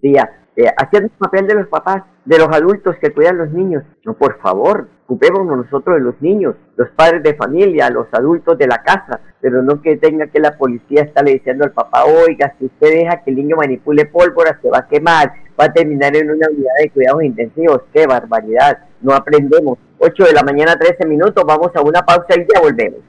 Día, 0.00 0.30
eh, 0.54 0.70
haciendo 0.76 1.08
el 1.08 1.18
papel 1.18 1.48
de 1.48 1.54
los 1.54 1.66
papás, 1.66 2.04
de 2.24 2.38
los 2.38 2.48
adultos 2.48 2.94
que 3.00 3.12
cuidan 3.12 3.38
los 3.38 3.50
niños. 3.50 3.82
No, 4.04 4.14
por 4.14 4.40
favor, 4.40 4.88
ocupémonos 5.06 5.64
nosotros 5.64 5.96
de 5.96 6.02
los 6.02 6.20
niños, 6.20 6.54
los 6.76 6.88
padres 6.90 7.22
de 7.22 7.34
familia, 7.34 7.90
los 7.90 8.06
adultos 8.12 8.58
de 8.58 8.66
la 8.66 8.82
casa, 8.82 9.20
pero 9.40 9.62
no 9.62 9.80
que 9.82 9.96
tenga 9.96 10.26
que 10.28 10.40
la 10.40 10.56
policía 10.56 11.02
estarle 11.02 11.34
diciendo 11.34 11.64
al 11.64 11.72
papá, 11.72 12.04
oiga, 12.04 12.54
si 12.58 12.66
usted 12.66 12.88
deja 12.88 13.22
que 13.22 13.30
el 13.30 13.36
niño 13.36 13.56
manipule 13.56 14.06
pólvora, 14.06 14.58
se 14.62 14.70
va 14.70 14.78
a 14.78 14.88
quemar, 14.88 15.32
va 15.60 15.66
a 15.66 15.72
terminar 15.72 16.16
en 16.16 16.30
una 16.30 16.48
unidad 16.48 16.72
de 16.80 16.90
cuidados 16.90 17.22
intensivos. 17.22 17.82
¡Qué 17.92 18.06
barbaridad! 18.06 18.78
No 19.02 19.14
aprendemos. 19.14 19.78
8 19.98 20.24
de 20.24 20.32
la 20.32 20.42
mañana, 20.42 20.76
13 20.76 21.06
minutos, 21.06 21.44
vamos 21.46 21.70
a 21.74 21.82
una 21.82 22.02
pausa 22.02 22.34
y 22.36 22.46
ya 22.52 22.60
volvemos. 22.60 23.00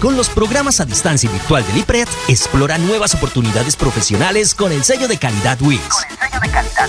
Con 0.00 0.16
los 0.18 0.28
programas 0.28 0.80
a 0.80 0.84
distancia 0.84 1.30
virtual 1.30 1.64
del 1.66 1.78
IPRED, 1.78 2.08
explora 2.28 2.76
nuevas 2.76 3.14
oportunidades 3.14 3.74
profesionales 3.74 4.54
con 4.54 4.70
el 4.70 4.84
sello 4.84 5.08
de 5.08 5.16
calidad 5.16 5.58
WIS. 5.62 5.80
Con 5.80 6.10
el 6.10 6.18
sello 6.18 6.40
de 6.42 6.50
calidad 6.50 6.88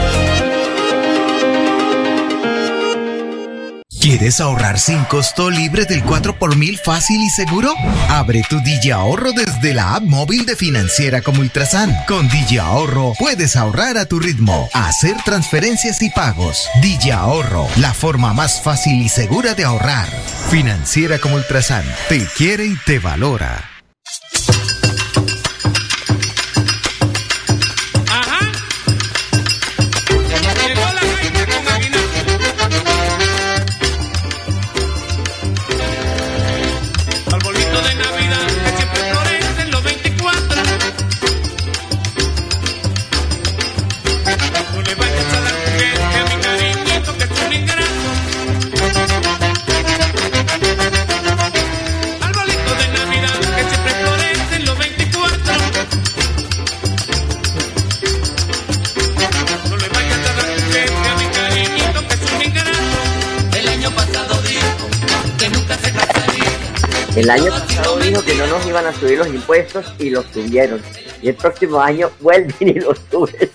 ¿Quieres 4.01 4.41
ahorrar 4.41 4.79
sin 4.79 5.03
costo 5.03 5.51
libre 5.51 5.85
del 5.85 6.03
4 6.03 6.39
por 6.39 6.55
mil 6.55 6.79
fácil 6.79 7.21
y 7.21 7.29
seguro? 7.29 7.71
Abre 8.09 8.41
tu 8.49 8.59
Digi 8.61 8.89
Ahorro 8.89 9.31
desde 9.31 9.75
la 9.75 9.93
app 9.93 10.01
móvil 10.01 10.47
de 10.47 10.55
Financiera 10.55 11.21
como 11.21 11.41
Ultrasan. 11.41 11.95
Con 12.07 12.27
Digi 12.27 12.57
Ahorro 12.57 13.13
puedes 13.19 13.55
ahorrar 13.55 13.99
a 13.99 14.07
tu 14.07 14.19
ritmo, 14.19 14.67
hacer 14.73 15.17
transferencias 15.23 16.01
y 16.01 16.09
pagos. 16.09 16.67
Digi 16.81 17.11
Ahorro, 17.11 17.67
la 17.77 17.93
forma 17.93 18.33
más 18.33 18.63
fácil 18.63 18.99
y 19.03 19.07
segura 19.07 19.53
de 19.53 19.65
ahorrar. 19.65 20.09
Financiera 20.49 21.19
como 21.19 21.35
Ultrasan, 21.35 21.85
te 22.09 22.25
quiere 22.35 22.65
y 22.65 22.75
te 22.87 22.97
valora. 22.97 23.70
El 67.21 67.29
año 67.29 67.51
pasado 67.51 67.99
dijo 67.99 68.25
que 68.25 68.33
no 68.33 68.47
nos 68.47 68.65
iban 68.65 68.83
a 68.83 68.91
subir 68.93 69.19
los 69.19 69.27
impuestos 69.27 69.93
y 69.99 70.09
los 70.09 70.25
subieron. 70.25 70.81
Y 71.21 71.29
el 71.29 71.35
próximo 71.35 71.79
año 71.79 72.09
vuelven 72.19 72.55
y 72.67 72.79
los 72.79 72.97
suben. 73.11 73.35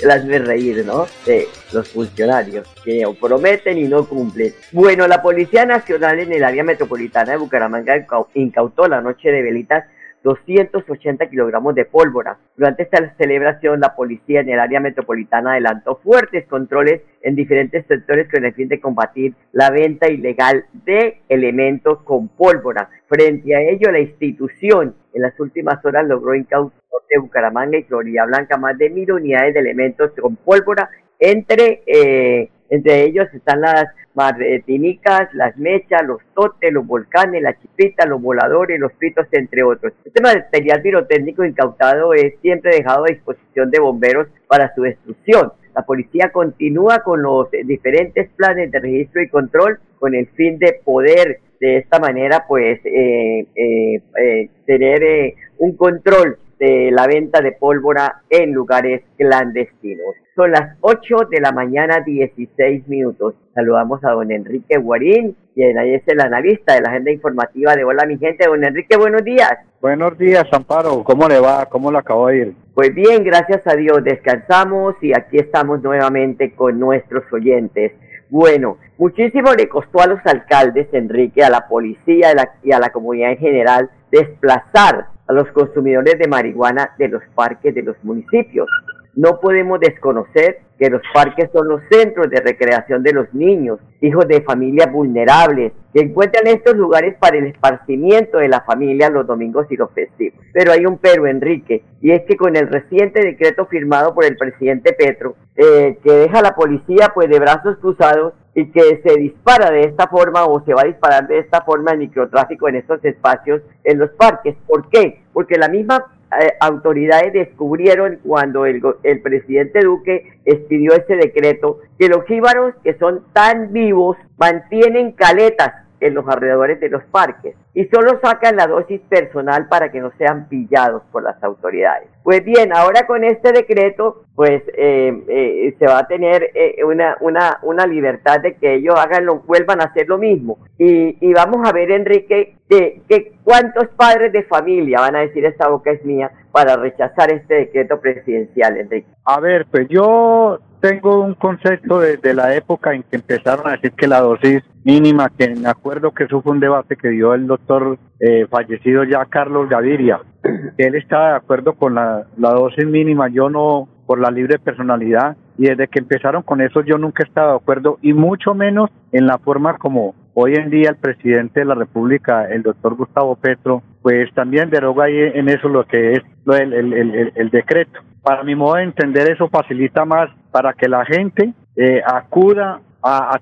Las 0.00 0.24
me 0.24 0.38
reír, 0.38 0.86
¿no? 0.86 1.06
De 1.26 1.46
los 1.70 1.86
funcionarios 1.90 2.66
que 2.82 3.06
prometen 3.20 3.76
y 3.76 3.84
no 3.84 4.08
cumplen. 4.08 4.54
Bueno, 4.72 5.06
la 5.06 5.20
Policía 5.20 5.66
Nacional 5.66 6.18
en 6.20 6.32
el 6.32 6.44
área 6.44 6.64
metropolitana 6.64 7.32
de 7.32 7.36
Bucaramanga 7.36 8.06
incautó 8.32 8.88
la 8.88 9.02
noche 9.02 9.30
de 9.30 9.42
velitas 9.42 9.84
280 10.28 11.30
kilogramos 11.30 11.74
de 11.74 11.86
pólvora. 11.86 12.38
Durante 12.56 12.82
esta 12.82 13.14
celebración, 13.16 13.80
la 13.80 13.94
policía 13.94 14.40
en 14.40 14.50
el 14.50 14.60
área 14.60 14.80
metropolitana 14.80 15.52
adelantó 15.52 15.96
fuertes 15.96 16.46
controles 16.46 17.02
en 17.22 17.34
diferentes 17.34 17.86
sectores 17.86 18.28
con 18.30 18.44
el 18.44 18.52
fin 18.52 18.68
de 18.68 18.80
combatir 18.80 19.34
la 19.52 19.70
venta 19.70 20.10
ilegal 20.10 20.66
de 20.84 21.20
elementos 21.28 22.02
con 22.02 22.28
pólvora. 22.28 22.90
Frente 23.08 23.56
a 23.56 23.60
ello, 23.62 23.90
la 23.90 24.00
institución 24.00 24.94
en 25.14 25.22
las 25.22 25.38
últimas 25.40 25.82
horas 25.84 26.06
logró 26.06 26.34
incautar 26.34 26.78
de 27.08 27.18
Bucaramanga 27.20 27.78
y 27.78 27.84
Florida 27.84 28.26
Blanca 28.26 28.58
más 28.58 28.76
de 28.76 28.90
mil 28.90 29.10
unidades 29.10 29.54
de 29.54 29.60
elementos 29.60 30.12
con 30.20 30.36
pólvora 30.36 30.90
entre 31.18 31.82
eh, 31.86 32.50
entre 32.70 33.04
ellos 33.04 33.28
están 33.32 33.62
las 33.62 33.86
martinicas, 34.14 35.32
las 35.32 35.56
mechas, 35.56 36.02
los 36.06 36.20
totes, 36.34 36.72
los 36.72 36.86
volcanes, 36.86 37.42
las 37.42 37.58
chispitas, 37.60 38.06
los 38.08 38.20
voladores, 38.20 38.78
los 38.78 38.92
pitos, 38.92 39.26
entre 39.32 39.62
otros. 39.62 39.92
Este 40.04 40.20
material 40.20 40.82
pirotécnico 40.82 41.44
incautado 41.44 42.12
es 42.12 42.34
siempre 42.42 42.76
dejado 42.76 43.04
a 43.04 43.08
disposición 43.08 43.70
de 43.70 43.80
bomberos 43.80 44.28
para 44.46 44.74
su 44.74 44.82
destrucción. 44.82 45.52
La 45.74 45.82
policía 45.82 46.30
continúa 46.30 46.98
con 47.04 47.22
los 47.22 47.48
diferentes 47.64 48.28
planes 48.36 48.70
de 48.70 48.80
registro 48.80 49.22
y 49.22 49.28
control 49.28 49.78
con 49.98 50.14
el 50.14 50.26
fin 50.28 50.58
de 50.58 50.80
poder 50.84 51.40
de 51.60 51.78
esta 51.78 51.98
manera 51.98 52.44
pues 52.46 52.80
eh, 52.84 53.46
eh, 53.54 54.00
eh, 54.20 54.48
tener 54.64 55.34
un 55.58 55.76
control 55.76 56.38
de 56.58 56.90
la 56.90 57.06
venta 57.06 57.40
de 57.40 57.52
pólvora 57.52 58.22
en 58.30 58.52
lugares 58.52 59.02
clandestinos. 59.16 60.14
Son 60.34 60.50
las 60.52 60.76
8 60.80 61.28
de 61.30 61.40
la 61.40 61.52
mañana, 61.52 62.00
16 62.00 62.86
minutos. 62.88 63.34
Saludamos 63.54 64.04
a 64.04 64.10
don 64.10 64.30
Enrique 64.30 64.78
Guarín, 64.78 65.36
quien 65.54 65.78
ahí 65.78 65.94
es 65.94 66.02
el 66.06 66.20
analista 66.20 66.74
de 66.74 66.82
la 66.82 66.90
agenda 66.90 67.10
informativa 67.10 67.74
de 67.74 67.84
Hola 67.84 68.06
mi 68.06 68.18
gente. 68.18 68.46
Don 68.46 68.62
Enrique, 68.62 68.96
buenos 68.96 69.24
días. 69.24 69.52
Buenos 69.80 70.16
días, 70.16 70.44
Amparo. 70.52 71.02
¿Cómo 71.02 71.28
le 71.28 71.40
va? 71.40 71.66
¿Cómo 71.66 71.90
lo 71.90 71.98
acabo 71.98 72.28
de 72.28 72.38
ir? 72.38 72.54
Pues 72.74 72.94
bien, 72.94 73.24
gracias 73.24 73.66
a 73.66 73.74
Dios. 73.74 74.04
Descansamos 74.04 74.94
y 75.02 75.12
aquí 75.12 75.38
estamos 75.38 75.82
nuevamente 75.82 76.52
con 76.54 76.78
nuestros 76.78 77.24
oyentes. 77.32 77.92
Bueno, 78.30 78.76
muchísimo 78.98 79.54
le 79.54 79.68
costó 79.68 80.02
a 80.02 80.06
los 80.06 80.20
alcaldes, 80.24 80.86
Enrique, 80.92 81.42
a 81.42 81.50
la 81.50 81.66
policía 81.66 82.28
y 82.62 82.72
a 82.72 82.78
la 82.78 82.90
comunidad 82.90 83.32
en 83.32 83.38
general 83.38 83.90
desplazar 84.10 85.17
a 85.28 85.32
los 85.32 85.48
consumidores 85.52 86.18
de 86.18 86.26
marihuana 86.26 86.90
de 86.98 87.08
los 87.08 87.22
parques 87.34 87.74
de 87.74 87.82
los 87.82 87.96
municipios. 88.02 88.68
No 89.14 89.40
podemos 89.40 89.78
desconocer 89.80 90.60
que 90.78 90.90
los 90.90 91.02
parques 91.12 91.50
son 91.52 91.68
los 91.68 91.80
centros 91.90 92.30
de 92.30 92.40
recreación 92.40 93.02
de 93.02 93.12
los 93.12 93.32
niños, 93.34 93.80
hijos 94.00 94.26
de 94.28 94.42
familias 94.42 94.90
vulnerables, 94.92 95.72
que 95.92 96.00
encuentran 96.00 96.46
estos 96.46 96.76
lugares 96.76 97.16
para 97.18 97.36
el 97.38 97.46
esparcimiento 97.46 98.38
de 98.38 98.48
la 98.48 98.60
familia 98.60 99.10
los 99.10 99.26
domingos 99.26 99.66
y 99.70 99.76
los 99.76 99.90
festivos. 99.90 100.40
Pero 100.52 100.72
hay 100.72 100.86
un 100.86 100.98
pero, 100.98 101.26
Enrique, 101.26 101.82
y 102.00 102.12
es 102.12 102.22
que 102.22 102.36
con 102.36 102.56
el 102.56 102.68
reciente 102.68 103.20
decreto 103.20 103.66
firmado 103.66 104.14
por 104.14 104.24
el 104.24 104.36
presidente 104.36 104.92
Petro, 104.92 105.34
eh, 105.56 105.98
que 106.04 106.12
deja 106.12 106.38
a 106.38 106.42
la 106.42 106.54
policía 106.54 107.10
pues 107.14 107.28
de 107.28 107.40
brazos 107.40 107.76
cruzados 107.78 108.34
y 108.54 108.66
que 108.70 109.00
se 109.04 109.18
dispara 109.18 109.70
de 109.70 109.82
esta 109.82 110.08
forma 110.08 110.44
o 110.44 110.64
se 110.64 110.74
va 110.74 110.82
a 110.82 110.86
disparar 110.86 111.26
de 111.26 111.38
esta 111.38 111.62
forma 111.62 111.92
el 111.92 111.98
microtráfico 111.98 112.68
en 112.68 112.76
estos 112.76 113.04
espacios 113.04 113.62
en 113.84 113.98
los 113.98 114.10
parques. 114.10 114.56
¿Por 114.66 114.88
qué? 114.88 115.22
Porque 115.32 115.56
la 115.58 115.68
misma 115.68 116.04
eh, 116.40 116.54
autoridades 116.60 117.32
descubrieron 117.32 118.18
cuando 118.24 118.66
el, 118.66 118.82
el 119.02 119.22
presidente 119.22 119.80
Duque 119.80 120.40
expidió 120.44 120.92
ese 120.94 121.16
decreto 121.16 121.78
que 121.98 122.08
los 122.08 122.24
jíbaros 122.26 122.74
que 122.82 122.94
son 122.98 123.24
tan 123.32 123.72
vivos 123.72 124.16
mantienen 124.36 125.12
caletas 125.12 125.88
en 126.00 126.14
los 126.14 126.26
alrededores 126.28 126.80
de 126.80 126.88
los 126.88 127.02
parques 127.04 127.56
y 127.74 127.84
solo 127.86 128.18
sacan 128.22 128.56
la 128.56 128.66
dosis 128.66 129.00
personal 129.08 129.68
para 129.68 129.90
que 129.90 130.00
no 130.00 130.12
sean 130.18 130.48
pillados 130.48 131.02
por 131.10 131.22
las 131.22 131.42
autoridades. 131.42 132.08
Pues 132.22 132.44
bien, 132.44 132.72
ahora 132.74 133.06
con 133.06 133.24
este 133.24 133.52
decreto, 133.52 134.24
pues 134.34 134.62
eh, 134.76 135.24
eh, 135.28 135.74
se 135.78 135.86
va 135.86 136.00
a 136.00 136.06
tener 136.06 136.50
eh, 136.54 136.84
una, 136.84 137.16
una, 137.20 137.58
una 137.62 137.86
libertad 137.86 138.40
de 138.40 138.56
que 138.56 138.74
ellos 138.74 138.94
hagan 138.96 139.26
lo, 139.26 139.40
vuelvan 139.40 139.80
a 139.80 139.84
hacer 139.84 140.08
lo 140.08 140.18
mismo. 140.18 140.58
Y, 140.78 141.16
y 141.20 141.32
vamos 141.32 141.68
a 141.68 141.72
ver, 141.72 141.90
Enrique, 141.90 142.57
que, 142.68 143.02
que 143.08 143.32
cuántos 143.44 143.88
padres 143.96 144.32
de 144.32 144.42
familia 144.44 145.00
van 145.00 145.16
a 145.16 145.20
decir 145.20 145.44
esta 145.44 145.68
boca 145.68 145.90
es 145.90 146.04
mía 146.04 146.30
para 146.52 146.76
rechazar 146.76 147.30
este 147.32 147.54
decreto 147.54 148.00
presidencial, 148.00 148.76
Enrique. 148.76 149.08
A 149.24 149.40
ver, 149.40 149.66
pues 149.70 149.88
yo 149.88 150.58
tengo 150.80 151.22
un 151.22 151.34
concepto 151.34 152.00
de, 152.00 152.34
la 152.34 152.54
época 152.54 152.94
en 152.94 153.02
que 153.02 153.16
empezaron 153.16 153.66
a 153.66 153.72
decir 153.72 153.92
que 153.92 154.06
la 154.06 154.20
dosis 154.20 154.62
mínima, 154.84 155.30
que 155.36 155.54
me 155.54 155.68
acuerdo 155.68 156.12
que 156.12 156.24
eso 156.24 156.40
fue 156.42 156.52
un 156.52 156.60
debate 156.60 156.96
que 156.96 157.08
dio 157.08 157.34
el 157.34 157.46
doctor 157.46 157.98
eh, 158.20 158.46
fallecido 158.48 159.04
ya 159.04 159.24
Carlos 159.26 159.68
Gaviria, 159.68 160.20
que 160.42 160.86
él 160.86 160.94
estaba 160.94 161.30
de 161.30 161.36
acuerdo 161.36 161.74
con 161.74 161.94
la, 161.94 162.26
la 162.36 162.50
dosis 162.50 162.86
mínima, 162.86 163.28
yo 163.28 163.50
no 163.50 163.88
por 164.06 164.20
la 164.20 164.30
libre 164.30 164.58
personalidad 164.58 165.36
y 165.58 165.64
desde 165.66 165.88
que 165.88 165.98
empezaron 165.98 166.42
con 166.42 166.62
eso 166.62 166.80
yo 166.80 166.96
nunca 166.96 167.22
he 167.22 167.26
estado 167.26 167.50
de 167.50 167.56
acuerdo 167.56 167.98
y 168.00 168.14
mucho 168.14 168.54
menos 168.54 168.88
en 169.12 169.26
la 169.26 169.36
forma 169.36 169.76
como 169.76 170.14
hoy 170.40 170.54
en 170.54 170.70
día 170.70 170.90
el 170.90 170.96
presidente 170.96 171.60
de 171.60 171.66
la 171.66 171.74
República, 171.74 172.48
el 172.48 172.62
doctor 172.62 172.94
Gustavo 172.94 173.34
Petro, 173.34 173.82
pues 174.02 174.32
también 174.34 174.70
deroga 174.70 175.06
ahí 175.06 175.18
en 175.34 175.48
eso 175.48 175.68
lo 175.68 175.84
que 175.84 176.12
es 176.12 176.20
el, 176.46 176.72
el, 176.72 176.92
el, 176.92 177.32
el 177.34 177.50
decreto. 177.50 178.00
Para 178.22 178.44
mi 178.44 178.54
modo 178.54 178.76
de 178.76 178.84
entender 178.84 179.28
eso 179.30 179.48
facilita 179.48 180.04
más 180.04 180.30
para 180.52 180.74
que 180.74 180.88
la 180.88 181.04
gente 181.04 181.52
eh, 181.76 182.00
acuda 182.06 182.80
a, 183.02 183.38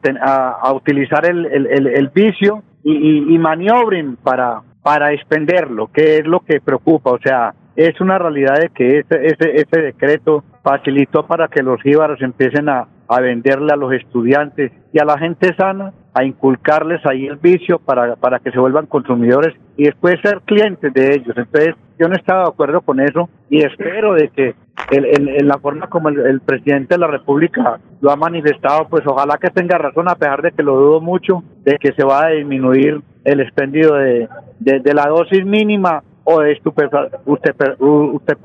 a, 0.63 0.73
utilizar 0.73 1.27
el, 1.27 1.47
el, 1.47 2.09
vicio 2.09 2.63
y, 2.83 3.35
y, 3.35 3.39
maniobren 3.39 4.17
para, 4.17 4.63
para 4.83 5.13
expenderlo, 5.13 5.91
que 5.93 6.19
es 6.19 6.27
lo 6.27 6.41
que 6.41 6.61
preocupa. 6.61 7.11
O 7.11 7.19
sea, 7.19 7.55
es 7.75 8.01
una 8.01 8.19
realidad 8.19 8.59
de 8.61 8.69
que 8.69 9.03
ese, 9.09 9.81
decreto 9.83 10.45
facilitó 10.63 11.27
para 11.27 11.49
que 11.49 11.63
los 11.63 11.81
jíbaros 11.83 12.21
empiecen 12.23 12.69
a 12.69 12.87
venderle 13.21 13.73
a 13.73 13.77
los 13.77 13.93
estudiantes 13.93 14.73
y 14.93 14.99
a 14.99 15.05
la 15.05 15.19
gente 15.19 15.55
sana, 15.57 15.93
a 16.17 16.25
inculcarles 16.25 17.05
ahí 17.05 17.27
el 17.27 17.37
vicio 17.37 17.79
para, 17.79 18.17
para 18.17 18.39
que 18.39 18.51
se 18.51 18.59
vuelvan 18.59 18.87
consumidores 18.87 19.55
y 19.77 19.85
después 19.85 20.17
ser 20.23 20.41
clientes 20.47 20.91
de 20.95 21.15
ellos. 21.15 21.37
Entonces, 21.37 21.75
yo 21.99 22.09
no 22.09 22.15
estaba 22.15 22.45
de 22.45 22.49
acuerdo 22.49 22.81
con 22.81 23.01
eso 23.01 23.29
y 23.51 23.63
espero 23.63 24.15
de 24.15 24.31
que 24.31 24.55
en, 24.93 25.47
la 25.47 25.59
forma 25.59 25.89
como 25.89 26.09
el, 26.09 26.41
presidente 26.41 26.95
de 26.95 27.01
la 27.01 27.07
República 27.07 27.81
lo 28.01 28.11
ha 28.11 28.17
manifestado, 28.17 28.89
pues 28.89 29.03
ojalá 29.07 29.37
que 29.37 29.51
tenga 29.51 29.77
razón, 29.77 30.09
a 30.09 30.15
pesar 30.15 30.41
de 30.41 30.53
que 30.53 30.63
lo 30.63 30.77
dudo 30.77 31.01
mucho, 31.03 31.43
de 31.65 31.77
que 31.77 31.93
se 31.93 32.03
va 32.03 32.25
a 32.25 32.31
disminuir 32.31 33.03
el 33.25 33.41
expendio 33.41 33.93
de, 33.93 34.27
de, 34.59 34.95
la 34.95 35.09
dosis 35.09 35.45
mínima 35.45 36.03
o 36.25 36.41
de 36.41 36.53
estupefacientes 36.53 37.21
usted, 37.27 37.55
usted, 37.77 38.37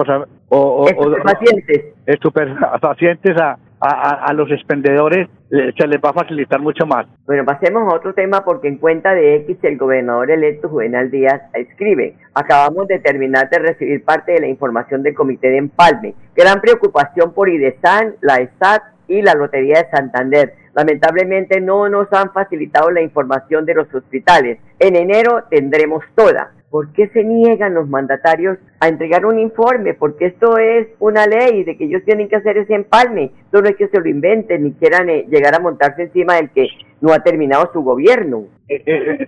o, 0.50 0.58
o, 0.58 0.88
estupefacientes, 0.90 1.86
estupefacientes 2.06 3.38
a 3.40 3.58
a, 3.82 4.32
los 4.34 4.52
expendedores 4.52 5.28
eh, 5.50 5.72
se 5.78 5.88
les 5.88 6.00
va 6.00 6.10
a 6.12 6.14
facilitar 6.14 6.60
mucho 6.60 6.86
más. 6.86 7.08
Bueno, 7.26 7.44
pasemos 7.46 7.92
a 7.92 7.96
otro 7.96 8.14
tema 8.14 8.44
porque 8.46 8.68
en 8.68 8.78
cuenta 8.78 9.14
de 9.14 9.36
X 9.38 9.58
el 9.64 9.78
gobernador 9.78 10.30
electo 10.30 10.70
Juvenal 10.70 11.10
Díaz 11.10 11.42
escribe, 11.54 12.16
acabamos 12.34 12.88
de 12.88 13.00
terminar 13.00 13.50
de 13.50 13.60
recibir 13.60 14.04
parte 14.04 14.34
de 14.34 14.42
la 14.42 14.48
información 14.48 15.02
del 15.02 15.16
comité 15.16 15.50
de 15.50 15.58
empalme. 15.58 16.14
Gran 16.36 16.62
preocupación 16.62 17.34
por 17.34 17.50
IDESAN, 17.50 18.16
la 18.22 18.38
ESAT 18.38 18.84
y 19.08 19.22
la 19.22 19.34
Lotería 19.34 19.82
de 19.82 19.90
Santander. 19.90 20.54
Lamentablemente 20.74 21.60
no 21.60 21.90
nos 21.90 22.12
han 22.14 22.32
facilitado 22.32 22.92
la 22.92 23.02
información 23.02 23.66
de 23.66 23.74
los 23.74 23.94
hospitales. 23.94 24.60
En 24.80 24.96
enero 24.96 25.44
tendremos 25.50 26.04
toda. 26.16 26.52
¿Por 26.72 26.94
qué 26.94 27.10
se 27.10 27.26
niegan 27.26 27.74
los 27.74 27.90
mandatarios 27.90 28.58
a 28.80 28.88
entregar 28.88 29.26
un 29.26 29.38
informe? 29.38 29.94
Porque 29.94 30.28
esto 30.28 30.58
es 30.58 30.88
una 31.00 31.28
ley 31.28 31.66
de 31.66 31.76
que 31.76 31.84
ellos 31.84 32.02
tienen 32.06 32.30
que 32.30 32.38
hacer 32.38 32.58
ese 32.58 32.74
empalme. 32.76 33.32
Esto 33.44 33.62
no 33.62 33.68
es 33.68 33.76
que 33.76 33.90
se 33.90 34.00
lo 34.00 34.08
inventen 34.08 34.64
ni 34.64 34.72
quieran 34.72 35.10
eh, 35.10 35.26
llegar 35.30 35.54
a 35.54 35.60
montarse 35.60 36.04
encima 36.04 36.36
del 36.36 36.50
que 36.52 36.70
no 37.02 37.12
ha 37.12 37.20
terminado 37.20 37.70
su 37.74 37.82
gobierno. 37.82 38.46
Eh, 38.70 38.84
eh, 38.86 39.28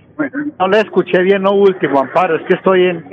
no 0.57 0.69
le 0.69 0.79
escuché 0.79 1.21
bien 1.21 1.43
lo 1.43 1.51
último, 1.51 1.99
Amparo, 1.99 2.37
es 2.37 2.43
que 2.43 2.53
estoy 2.53 2.85
en... 2.85 3.03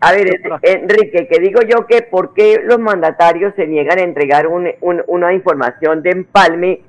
a 0.00 0.12
ver, 0.12 0.40
Enrique, 0.62 1.28
que 1.30 1.38
digo 1.38 1.60
yo 1.60 1.86
que 1.86 2.00
por 2.00 2.32
qué 2.32 2.62
los 2.64 2.78
mandatarios 2.78 3.54
se 3.56 3.66
niegan 3.66 3.98
a 3.98 4.04
entregar 4.04 4.46
un, 4.46 4.68
una 5.06 5.34
información 5.34 6.00
de 6.00 6.10
empalme, 6.12 6.80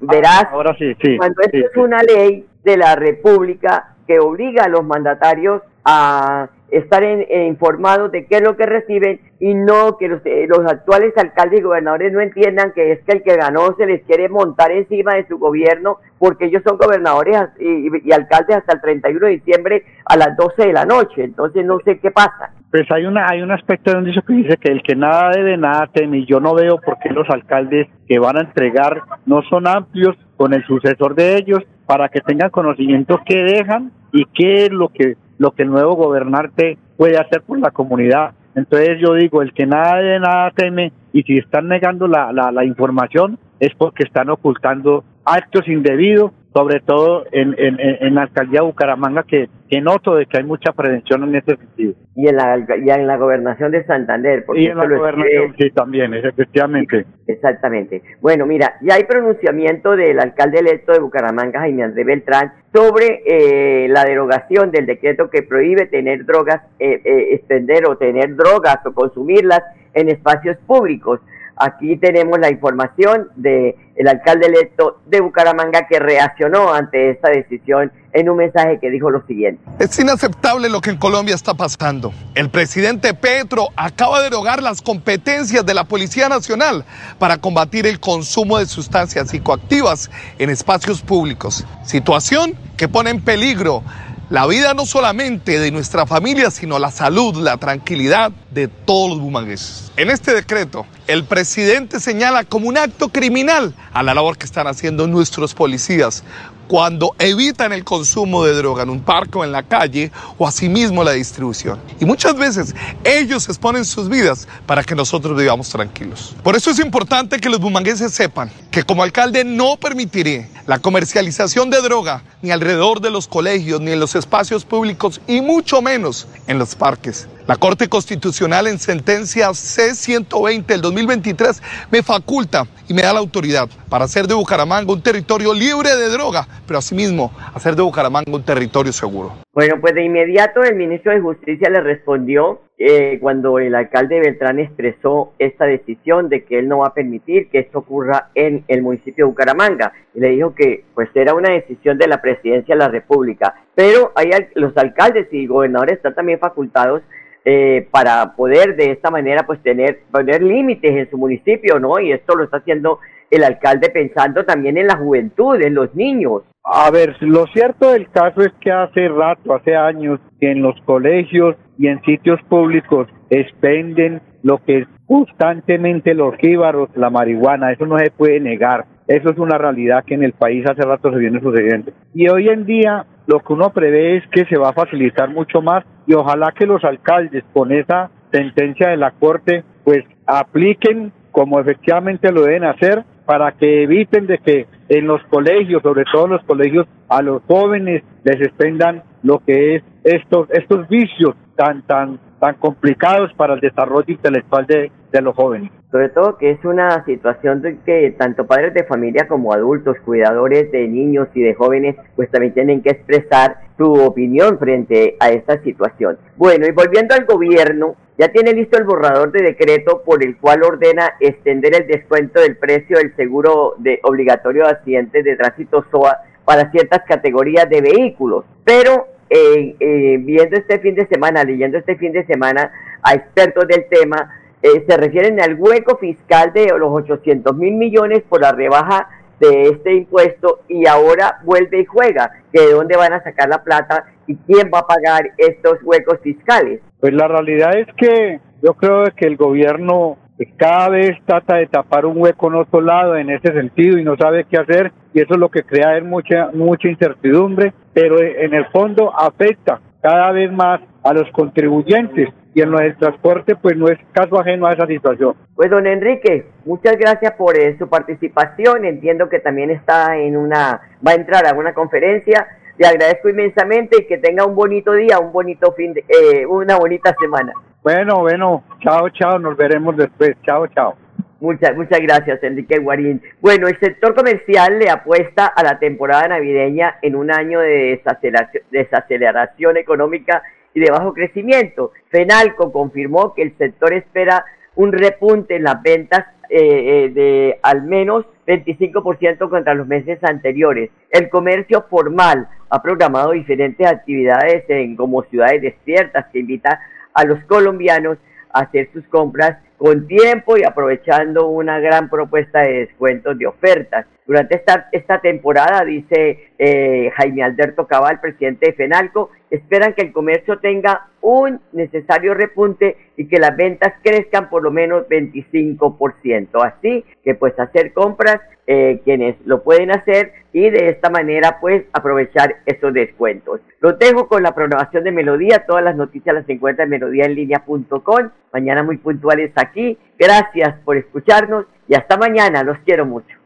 verás, 0.00 0.44
ah, 0.44 0.50
ahora 0.52 0.74
sí, 0.78 0.94
sí, 1.02 1.18
cuando 1.18 1.42
esto 1.42 1.58
es 1.58 1.76
una 1.76 2.02
ley 2.02 2.46
de 2.64 2.76
la 2.78 2.96
República 2.96 3.96
que 4.06 4.18
obliga 4.18 4.64
a 4.64 4.68
los 4.68 4.82
mandatarios 4.82 5.60
a 5.88 6.50
estar 6.70 7.04
informados 7.04 8.10
de 8.10 8.26
qué 8.26 8.36
es 8.36 8.42
lo 8.42 8.56
que 8.56 8.66
reciben 8.66 9.20
y 9.38 9.54
no 9.54 9.96
que 9.98 10.08
los, 10.08 10.20
eh, 10.24 10.46
los, 10.48 10.66
actuales 10.66 11.16
alcaldes 11.16 11.60
y 11.60 11.62
gobernadores 11.62 12.12
no 12.12 12.20
entiendan 12.20 12.72
que 12.72 12.90
es 12.90 13.00
que 13.04 13.12
el 13.12 13.22
que 13.22 13.36
ganó 13.36 13.72
se 13.76 13.86
les 13.86 14.02
quiere 14.02 14.28
montar 14.28 14.72
encima 14.72 15.14
de 15.14 15.28
su 15.28 15.38
gobierno 15.38 15.98
porque 16.18 16.46
ellos 16.46 16.62
son 16.66 16.76
gobernadores 16.76 17.36
y, 17.60 18.12
alcaldes 18.12 18.56
hasta 18.56 18.74
el 18.74 18.80
31 18.80 19.26
de 19.26 19.32
diciembre 19.34 19.84
a 20.06 20.16
las 20.16 20.36
12 20.36 20.66
de 20.66 20.72
la 20.72 20.84
noche. 20.84 21.22
Entonces 21.22 21.64
no 21.64 21.78
sé 21.84 22.00
qué 22.00 22.10
pasa. 22.10 22.50
Pues 22.72 22.90
hay 22.90 23.06
una 23.06 23.28
hay 23.28 23.42
un 23.42 23.52
aspecto 23.52 23.92
de 23.92 24.12
que 24.12 24.32
dice 24.32 24.56
que 24.56 24.72
el 24.72 24.82
que 24.82 24.96
nada 24.96 25.30
debe 25.30 25.56
nada 25.56 25.88
teme 25.92 26.18
y 26.18 26.26
yo 26.26 26.40
no 26.40 26.54
veo 26.54 26.78
por 26.78 26.98
qué 26.98 27.10
los 27.10 27.30
alcaldes 27.30 27.86
que 28.08 28.18
van 28.18 28.38
a 28.38 28.40
entregar 28.40 29.02
no 29.24 29.42
son 29.42 29.68
amplios 29.68 30.16
con 30.36 30.52
el 30.52 30.64
sucesor 30.64 31.14
de 31.14 31.36
ellos 31.36 31.60
para 31.86 32.08
que 32.08 32.20
tengan 32.20 32.50
conocimiento 32.50 33.20
qué 33.24 33.44
dejan 33.44 33.92
y 34.12 34.24
qué 34.34 34.64
es 34.66 34.72
lo 34.72 34.88
que 34.88 35.16
lo 35.38 35.52
que 35.52 35.62
el 35.62 35.70
nuevo 35.70 35.94
gobernante 35.94 36.78
puede 36.96 37.18
hacer 37.18 37.42
por 37.42 37.58
la 37.58 37.70
comunidad. 37.70 38.32
Entonces 38.54 38.98
yo 39.00 39.14
digo, 39.14 39.42
el 39.42 39.52
que 39.52 39.66
nada 39.66 39.96
de 39.96 40.18
nada 40.18 40.50
teme 40.52 40.92
y 41.12 41.22
si 41.22 41.38
están 41.38 41.68
negando 41.68 42.08
la, 42.08 42.32
la, 42.32 42.50
la 42.50 42.64
información 42.64 43.38
es 43.60 43.74
porque 43.76 44.04
están 44.04 44.30
ocultando 44.30 45.04
actos 45.24 45.68
indebidos 45.68 46.32
sobre 46.56 46.80
todo 46.80 47.26
en, 47.32 47.54
en, 47.58 47.76
en, 47.78 48.14
la 48.14 48.22
alcaldía 48.22 48.60
de 48.60 48.66
Bucaramanga, 48.66 49.24
que, 49.24 49.50
que, 49.68 49.82
noto 49.82 50.14
de 50.14 50.24
que 50.24 50.38
hay 50.38 50.44
mucha 50.44 50.72
prevención 50.72 51.22
en 51.24 51.34
ese 51.34 51.54
sentido. 51.54 51.92
Y 52.14 52.28
en 52.28 52.36
la, 52.36 52.56
y 52.58 52.88
en 52.88 53.06
la 53.06 53.18
gobernación 53.18 53.72
de 53.72 53.84
Santander. 53.84 54.42
Porque 54.46 54.62
y 54.62 54.66
en 54.68 54.78
la 54.78 54.88
gobernación, 54.88 55.54
sí, 55.58 55.70
también, 55.72 56.14
efectivamente. 56.14 57.04
Exactamente. 57.26 58.00
Bueno, 58.22 58.46
mira, 58.46 58.76
ya 58.80 58.94
hay 58.94 59.04
pronunciamiento 59.04 59.96
del 59.96 60.18
alcalde 60.18 60.60
electo 60.60 60.92
de 60.92 61.00
Bucaramanga, 61.00 61.60
Jaime 61.60 61.82
Andrés 61.82 62.06
Beltrán, 62.06 62.54
sobre 62.72 63.22
eh, 63.26 63.88
la 63.90 64.04
derogación 64.04 64.70
del 64.70 64.86
decreto 64.86 65.28
que 65.28 65.42
prohíbe 65.42 65.84
tener 65.84 66.24
drogas, 66.24 66.62
eh, 66.78 67.02
eh, 67.04 67.34
extender 67.34 67.86
o 67.86 67.98
tener 67.98 68.34
drogas 68.34 68.78
o 68.86 68.94
consumirlas 68.94 69.60
en 69.92 70.08
espacios 70.08 70.56
públicos. 70.66 71.20
Aquí 71.56 71.96
tenemos 71.96 72.38
la 72.38 72.50
información 72.50 73.28
de 73.34 73.76
el 73.96 74.08
alcalde 74.08 74.46
electo 74.46 75.00
de 75.06 75.22
Bucaramanga 75.22 75.86
que 75.88 75.98
reaccionó 75.98 76.72
ante 76.72 77.10
esta 77.10 77.30
decisión 77.30 77.90
en 78.12 78.28
un 78.28 78.36
mensaje 78.36 78.78
que 78.78 78.90
dijo 78.90 79.10
lo 79.10 79.26
siguiente. 79.26 79.62
Es 79.78 79.98
inaceptable 79.98 80.68
lo 80.68 80.82
que 80.82 80.90
en 80.90 80.98
Colombia 80.98 81.34
está 81.34 81.54
pasando. 81.54 82.12
El 82.34 82.50
presidente 82.50 83.14
Petro 83.14 83.68
acaba 83.74 84.18
de 84.18 84.24
derogar 84.24 84.62
las 84.62 84.82
competencias 84.82 85.64
de 85.64 85.72
la 85.72 85.84
Policía 85.84 86.28
Nacional 86.28 86.84
para 87.18 87.38
combatir 87.38 87.86
el 87.86 88.00
consumo 88.00 88.58
de 88.58 88.66
sustancias 88.66 89.30
psicoactivas 89.30 90.10
en 90.38 90.50
espacios 90.50 91.00
públicos. 91.00 91.66
Situación 91.82 92.54
que 92.76 92.88
pone 92.88 93.10
en 93.10 93.22
peligro 93.22 93.82
la 94.28 94.46
vida 94.46 94.74
no 94.74 94.86
solamente 94.86 95.60
de 95.60 95.70
nuestra 95.70 96.04
familia, 96.04 96.50
sino 96.50 96.78
la 96.78 96.90
salud, 96.90 97.36
la 97.36 97.58
tranquilidad 97.58 98.32
de 98.50 98.66
todos 98.66 99.10
los 99.10 99.20
bumangueses. 99.20 99.92
En 99.96 100.10
este 100.10 100.34
decreto, 100.34 100.84
el 101.06 101.24
presidente 101.24 102.00
señala 102.00 102.44
como 102.44 102.68
un 102.68 102.76
acto 102.76 103.10
criminal 103.10 103.74
a 103.92 104.02
la 104.02 104.14
labor 104.14 104.36
que 104.36 104.46
están 104.46 104.66
haciendo 104.66 105.06
nuestros 105.06 105.54
policías 105.54 106.24
cuando 106.68 107.14
evitan 107.18 107.72
el 107.72 107.84
consumo 107.84 108.44
de 108.44 108.54
droga 108.54 108.82
en 108.82 108.90
un 108.90 109.00
parque 109.00 109.38
o 109.38 109.44
en 109.44 109.52
la 109.52 109.62
calle 109.62 110.10
o 110.38 110.46
asimismo 110.46 111.04
la 111.04 111.12
distribución. 111.12 111.80
Y 112.00 112.04
muchas 112.04 112.36
veces 112.36 112.74
ellos 113.04 113.48
exponen 113.48 113.84
sus 113.84 114.08
vidas 114.08 114.48
para 114.66 114.82
que 114.82 114.94
nosotros 114.94 115.38
vivamos 115.38 115.68
tranquilos. 115.68 116.34
Por 116.42 116.56
eso 116.56 116.70
es 116.70 116.78
importante 116.78 117.38
que 117.38 117.48
los 117.48 117.60
bumangueses 117.60 118.12
sepan 118.12 118.50
que 118.70 118.82
como 118.82 119.02
alcalde 119.02 119.44
no 119.44 119.76
permitiré 119.76 120.48
la 120.66 120.78
comercialización 120.78 121.70
de 121.70 121.80
droga 121.80 122.22
ni 122.42 122.50
alrededor 122.50 123.00
de 123.00 123.10
los 123.10 123.28
colegios 123.28 123.80
ni 123.80 123.92
en 123.92 124.00
los 124.00 124.14
espacios 124.14 124.64
públicos 124.64 125.20
y 125.26 125.40
mucho 125.40 125.80
menos 125.82 126.26
en 126.46 126.58
los 126.58 126.74
parques. 126.74 127.28
La 127.46 127.54
Corte 127.54 127.88
Constitucional 127.88 128.66
en 128.66 128.80
sentencia 128.80 129.54
C-120 129.54 130.66
del 130.66 130.80
2023 130.80 131.62
me 131.92 132.02
faculta 132.02 132.64
y 132.88 132.94
me 132.94 133.02
da 133.02 133.12
la 133.12 133.20
autoridad 133.20 133.68
para 133.88 134.06
hacer 134.06 134.26
de 134.26 134.34
Bucaramanga 134.34 134.92
un 134.92 135.00
territorio 135.00 135.54
libre 135.54 135.94
de 135.94 136.08
droga, 136.08 136.44
pero 136.66 136.80
asimismo 136.80 137.30
hacer 137.54 137.76
de 137.76 137.82
Bucaramanga 137.82 138.32
un 138.32 138.42
territorio 138.42 138.92
seguro. 138.92 139.32
Bueno, 139.52 139.76
pues 139.80 139.94
de 139.94 140.04
inmediato 140.04 140.64
el 140.64 140.74
ministro 140.74 141.12
de 141.12 141.20
Justicia 141.20 141.70
le 141.70 141.80
respondió 141.82 142.62
eh, 142.78 143.18
cuando 143.20 143.58
el 143.58 143.74
alcalde 143.74 144.20
Beltrán 144.20 144.58
expresó 144.58 145.32
esta 145.38 145.64
decisión 145.64 146.28
de 146.28 146.44
que 146.44 146.58
él 146.58 146.68
no 146.68 146.78
va 146.78 146.88
a 146.88 146.94
permitir 146.94 147.48
que 147.48 147.60
esto 147.60 147.78
ocurra 147.78 148.28
en 148.34 148.64
el 148.68 148.82
municipio 148.82 149.24
de 149.24 149.30
Bucaramanga. 149.30 149.92
Y 150.14 150.20
le 150.20 150.30
dijo 150.30 150.54
que 150.54 150.84
pues 150.94 151.08
era 151.14 151.32
una 151.32 151.52
decisión 151.52 151.96
de 151.96 152.06
la 152.06 152.20
presidencia 152.20 152.74
de 152.74 152.80
la 152.80 152.88
República. 152.88 153.54
Pero 153.74 154.12
hay, 154.14 154.30
los 154.54 154.76
alcaldes 154.76 155.28
y 155.32 155.46
gobernadores 155.46 155.96
están 155.96 156.14
también 156.14 156.38
facultados 156.38 157.02
eh, 157.48 157.86
para 157.92 158.34
poder 158.34 158.74
de 158.74 158.90
esta 158.90 159.08
manera 159.08 159.46
pues 159.46 159.62
tener 159.62 160.00
poner 160.10 160.42
límites 160.42 160.90
en 160.90 161.08
su 161.08 161.16
municipio, 161.16 161.78
¿no? 161.78 162.00
Y 162.00 162.10
esto 162.10 162.34
lo 162.34 162.42
está 162.42 162.56
haciendo 162.56 162.98
el 163.30 163.44
alcalde 163.44 163.88
pensando 163.90 164.44
también 164.44 164.76
en 164.76 164.88
la 164.88 164.96
juventud, 164.96 165.54
en 165.62 165.76
los 165.76 165.94
niños. 165.94 166.42
A 166.64 166.90
ver, 166.90 167.14
lo 167.20 167.46
cierto 167.46 167.92
del 167.92 168.10
caso 168.10 168.40
es 168.40 168.52
que 168.60 168.72
hace 168.72 169.08
rato, 169.08 169.54
hace 169.54 169.76
años, 169.76 170.18
en 170.40 170.60
los 170.60 170.74
colegios 170.84 171.54
y 171.78 171.86
en 171.86 172.02
sitios 172.02 172.40
públicos 172.48 173.06
expenden 173.30 174.20
lo 174.42 174.58
que 174.64 174.78
es 174.78 174.88
constantemente 175.06 176.14
los 176.14 176.34
jíbaros, 176.38 176.88
la 176.96 177.10
marihuana, 177.10 177.70
eso 177.70 177.86
no 177.86 177.96
se 177.96 178.10
puede 178.10 178.40
negar. 178.40 178.86
Eso 179.06 179.30
es 179.30 179.38
una 179.38 179.56
realidad 179.56 180.04
que 180.04 180.14
en 180.14 180.24
el 180.24 180.32
país 180.32 180.64
hace 180.68 180.82
rato 180.82 181.12
se 181.12 181.18
viene 181.18 181.40
sucediendo. 181.40 181.92
Y 182.12 182.28
hoy 182.28 182.48
en 182.48 182.66
día 182.66 183.06
lo 183.26 183.40
que 183.40 183.52
uno 183.52 183.70
prevé 183.70 184.18
es 184.18 184.26
que 184.28 184.44
se 184.46 184.56
va 184.56 184.70
a 184.70 184.72
facilitar 184.72 185.28
mucho 185.30 185.60
más 185.60 185.84
y 186.06 186.14
ojalá 186.14 186.52
que 186.52 186.66
los 186.66 186.84
alcaldes 186.84 187.44
con 187.52 187.72
esa 187.72 188.10
sentencia 188.32 188.88
de 188.88 188.96
la 188.96 189.10
Corte 189.12 189.64
pues 189.84 190.04
apliquen 190.26 191.12
como 191.32 191.60
efectivamente 191.60 192.32
lo 192.32 192.42
deben 192.42 192.64
hacer 192.64 193.04
para 193.26 193.52
que 193.52 193.82
eviten 193.82 194.26
de 194.26 194.38
que 194.38 194.66
en 194.88 195.06
los 195.06 195.20
colegios, 195.24 195.82
sobre 195.82 196.04
todo 196.10 196.26
en 196.26 196.32
los 196.32 196.44
colegios, 196.44 196.86
a 197.08 197.22
los 197.22 197.42
jóvenes 197.42 198.02
les 198.24 198.40
expendan 198.40 199.02
lo 199.22 199.40
que 199.40 199.76
es 199.76 199.82
estos 200.04 200.48
estos 200.50 200.88
vicios 200.88 201.34
tan 201.56 201.82
tan 201.82 202.20
tan 202.38 202.54
complicados 202.54 203.32
para 203.34 203.54
el 203.54 203.60
desarrollo 203.60 204.04
intelectual 204.08 204.66
de, 204.66 204.90
de 205.10 205.22
los 205.22 205.34
jóvenes. 205.34 205.70
Sobre 205.96 206.10
todo 206.10 206.36
que 206.36 206.50
es 206.50 206.62
una 206.62 207.02
situación 207.06 207.62
de 207.62 207.78
que 207.78 208.10
tanto 208.18 208.46
padres 208.46 208.74
de 208.74 208.84
familia 208.84 209.26
como 209.26 209.54
adultos, 209.54 209.96
cuidadores 210.04 210.70
de 210.70 210.86
niños 210.86 211.28
y 211.32 211.40
de 211.40 211.54
jóvenes, 211.54 211.96
pues 212.14 212.30
también 212.30 212.52
tienen 212.52 212.82
que 212.82 212.90
expresar 212.90 213.60
su 213.78 213.90
opinión 213.94 214.58
frente 214.58 215.16
a 215.18 215.30
esta 215.30 215.58
situación. 215.62 216.18
Bueno, 216.36 216.66
y 216.66 216.72
volviendo 216.72 217.14
al 217.14 217.24
gobierno, 217.24 217.96
ya 218.18 218.28
tiene 218.28 218.52
listo 218.52 218.76
el 218.76 218.84
borrador 218.84 219.32
de 219.32 219.42
decreto 219.42 220.02
por 220.04 220.22
el 220.22 220.36
cual 220.36 220.64
ordena 220.64 221.14
extender 221.18 221.74
el 221.74 221.86
descuento 221.86 222.40
del 222.40 222.58
precio 222.58 222.98
del 222.98 223.16
seguro 223.16 223.76
de 223.78 223.98
obligatorio 224.02 224.64
de 224.64 224.72
accidentes 224.72 225.24
de 225.24 225.34
tránsito 225.36 225.82
SOA 225.90 226.18
para 226.44 226.70
ciertas 226.72 227.04
categorías 227.08 227.70
de 227.70 227.80
vehículos. 227.80 228.44
Pero 228.64 229.06
eh, 229.30 229.74
eh, 229.80 230.18
viendo 230.20 230.58
este 230.58 230.78
fin 230.78 230.94
de 230.94 231.06
semana, 231.06 231.42
leyendo 231.42 231.78
este 231.78 231.96
fin 231.96 232.12
de 232.12 232.26
semana 232.26 232.70
a 233.02 233.14
expertos 233.14 233.66
del 233.66 233.86
tema, 233.88 234.30
eh, 234.66 234.84
se 234.88 234.96
refieren 234.96 235.40
al 235.40 235.54
hueco 235.54 235.96
fiscal 235.96 236.52
de 236.52 236.66
los 236.76 236.90
800 236.90 237.56
mil 237.56 237.74
millones 237.74 238.24
por 238.28 238.40
la 238.40 238.50
rebaja 238.50 239.08
de 239.38 239.68
este 239.68 239.94
impuesto 239.94 240.60
y 240.68 240.88
ahora 240.88 241.38
vuelve 241.44 241.80
y 241.80 241.84
juega, 241.84 242.32
que 242.52 242.62
de 242.62 242.72
dónde 242.72 242.96
van 242.96 243.12
a 243.12 243.22
sacar 243.22 243.48
la 243.48 243.62
plata 243.62 244.06
y 244.26 244.34
quién 244.34 244.70
va 244.74 244.80
a 244.80 244.86
pagar 244.86 245.30
estos 245.38 245.78
huecos 245.84 246.18
fiscales. 246.20 246.80
Pues 247.00 247.12
la 247.12 247.28
realidad 247.28 247.78
es 247.78 247.86
que 247.96 248.40
yo 248.62 248.74
creo 248.74 249.04
que 249.14 249.26
el 249.26 249.36
gobierno 249.36 250.16
cada 250.56 250.88
vez 250.88 251.16
trata 251.24 251.56
de 251.56 251.66
tapar 251.66 252.04
un 252.04 252.20
hueco 252.20 252.48
en 252.48 252.56
otro 252.56 252.80
lado 252.80 253.16
en 253.16 253.30
ese 253.30 253.52
sentido 253.52 253.98
y 253.98 254.04
no 254.04 254.16
sabe 254.16 254.46
qué 254.50 254.58
hacer 254.58 254.92
y 255.14 255.20
eso 255.20 255.34
es 255.34 255.40
lo 255.40 255.48
que 255.48 255.62
crea 255.62 256.02
mucha 256.02 256.50
mucha 256.52 256.88
incertidumbre, 256.88 257.72
pero 257.94 258.20
en 258.20 258.52
el 258.52 258.66
fondo 258.66 259.14
afecta 259.16 259.80
cada 260.02 260.32
vez 260.32 260.52
más 260.52 260.80
a 261.04 261.14
los 261.14 261.30
contribuyentes 261.30 262.28
y 262.56 262.62
en 262.62 262.70
lo 262.70 262.78
del 262.78 262.96
transporte 262.96 263.54
pues 263.54 263.76
no 263.76 263.86
es 263.88 263.98
caso 264.12 264.40
ajeno 264.40 264.66
a 264.66 264.72
esa 264.72 264.86
situación. 264.86 265.34
Pues 265.54 265.68
don 265.68 265.86
Enrique, 265.86 266.46
muchas 266.64 266.96
gracias 266.96 267.34
por 267.34 267.54
eh, 267.54 267.76
su 267.78 267.86
participación. 267.86 268.86
Entiendo 268.86 269.28
que 269.28 269.40
también 269.40 269.70
está 269.70 270.16
en 270.16 270.38
una, 270.38 270.80
va 271.06 271.10
a 271.10 271.16
entrar 271.16 271.46
a 271.46 271.52
una 271.52 271.74
conferencia. 271.74 272.48
Le 272.78 272.86
agradezco 272.86 273.28
inmensamente 273.28 273.98
y 274.00 274.06
que 274.06 274.16
tenga 274.16 274.46
un 274.46 274.54
bonito 274.54 274.92
día, 274.92 275.18
un 275.18 275.32
bonito 275.32 275.72
fin 275.72 275.92
de, 275.92 276.02
eh, 276.08 276.46
una 276.46 276.78
bonita 276.78 277.14
semana. 277.20 277.52
Bueno, 277.82 278.20
bueno, 278.20 278.64
chao, 278.80 279.10
chao, 279.10 279.38
nos 279.38 279.54
veremos 279.54 279.94
después. 279.94 280.34
Chao, 280.42 280.66
chao. 280.68 280.96
Muchas, 281.40 281.76
muchas 281.76 282.00
gracias, 282.00 282.42
Enrique 282.42 282.78
Guarín. 282.78 283.20
Bueno, 283.42 283.68
el 283.68 283.78
sector 283.78 284.14
comercial 284.14 284.78
le 284.78 284.88
apuesta 284.88 285.46
a 285.46 285.62
la 285.62 285.78
temporada 285.78 286.28
navideña 286.28 286.96
en 287.02 287.16
un 287.16 287.30
año 287.30 287.60
de 287.60 287.98
desaceleración, 287.98 288.62
desaceleración 288.70 289.76
económica 289.76 290.42
y 290.76 290.80
de 290.80 290.90
bajo 290.90 291.14
crecimiento. 291.14 291.92
FENALCO 292.10 292.70
confirmó 292.70 293.32
que 293.32 293.40
el 293.40 293.56
sector 293.56 293.94
espera 293.94 294.44
un 294.74 294.92
repunte 294.92 295.56
en 295.56 295.62
las 295.62 295.82
ventas 295.82 296.26
eh, 296.50 296.58
eh, 296.60 297.10
de 297.14 297.58
al 297.62 297.82
menos 297.82 298.26
25% 298.46 299.48
contra 299.48 299.72
los 299.72 299.86
meses 299.86 300.22
anteriores. 300.22 300.90
El 301.10 301.30
comercio 301.30 301.86
formal 301.88 302.46
ha 302.68 302.82
programado 302.82 303.32
diferentes 303.32 303.86
actividades 303.86 304.68
en, 304.68 304.96
como 304.96 305.22
ciudades 305.24 305.62
despiertas 305.62 306.26
que 306.30 306.40
invita 306.40 306.78
a 307.14 307.24
los 307.24 307.42
colombianos 307.44 308.18
a 308.52 308.60
hacer 308.60 308.90
sus 308.92 309.04
compras 309.08 309.56
con 309.78 310.06
tiempo 310.06 310.58
y 310.58 310.64
aprovechando 310.64 311.48
una 311.48 311.80
gran 311.80 312.10
propuesta 312.10 312.60
de 312.60 312.80
descuentos 312.80 313.38
de 313.38 313.46
ofertas. 313.46 314.04
Durante 314.26 314.56
esta, 314.56 314.88
esta 314.90 315.20
temporada, 315.20 315.84
dice 315.84 316.50
eh, 316.58 317.10
Jaime 317.16 317.44
Alberto 317.44 317.86
Cabal, 317.86 318.20
presidente 318.20 318.66
de 318.66 318.72
FENALCO, 318.72 319.30
esperan 319.50 319.94
que 319.94 320.02
el 320.02 320.12
comercio 320.12 320.58
tenga 320.58 321.08
un 321.20 321.60
necesario 321.72 322.34
repunte 322.34 322.96
y 323.16 323.28
que 323.28 323.38
las 323.38 323.56
ventas 323.56 323.94
crezcan 324.02 324.48
por 324.50 324.62
lo 324.62 324.72
menos 324.72 325.08
25%. 325.08 326.62
Así 326.64 327.04
que 327.22 327.34
pues 327.34 327.58
hacer 327.58 327.92
compras 327.92 328.40
eh, 328.66 329.00
quienes 329.04 329.36
lo 329.44 329.62
pueden 329.62 329.92
hacer 329.92 330.32
y 330.52 330.70
de 330.70 330.88
esta 330.88 331.08
manera 331.08 331.58
pues 331.60 331.84
aprovechar 331.92 332.56
esos 332.66 332.92
descuentos. 332.92 333.60
Lo 333.80 333.92
dejo 333.92 334.26
con 334.26 334.42
la 334.42 334.56
programación 334.56 335.04
de 335.04 335.12
Melodía, 335.12 335.64
todas 335.66 335.84
las 335.84 335.94
noticias 335.94 336.34
las 336.34 336.48
encuentran 336.48 336.86
en 336.86 336.90
melodíaenlínea.com, 336.90 338.30
mañana 338.52 338.82
muy 338.82 338.96
puntuales 338.96 339.52
aquí. 339.54 339.96
Gracias 340.18 340.74
por 340.84 340.96
escucharnos 340.96 341.66
y 341.86 341.94
hasta 341.94 342.16
mañana, 342.16 342.64
los 342.64 342.78
quiero 342.78 343.06
mucho. 343.06 343.45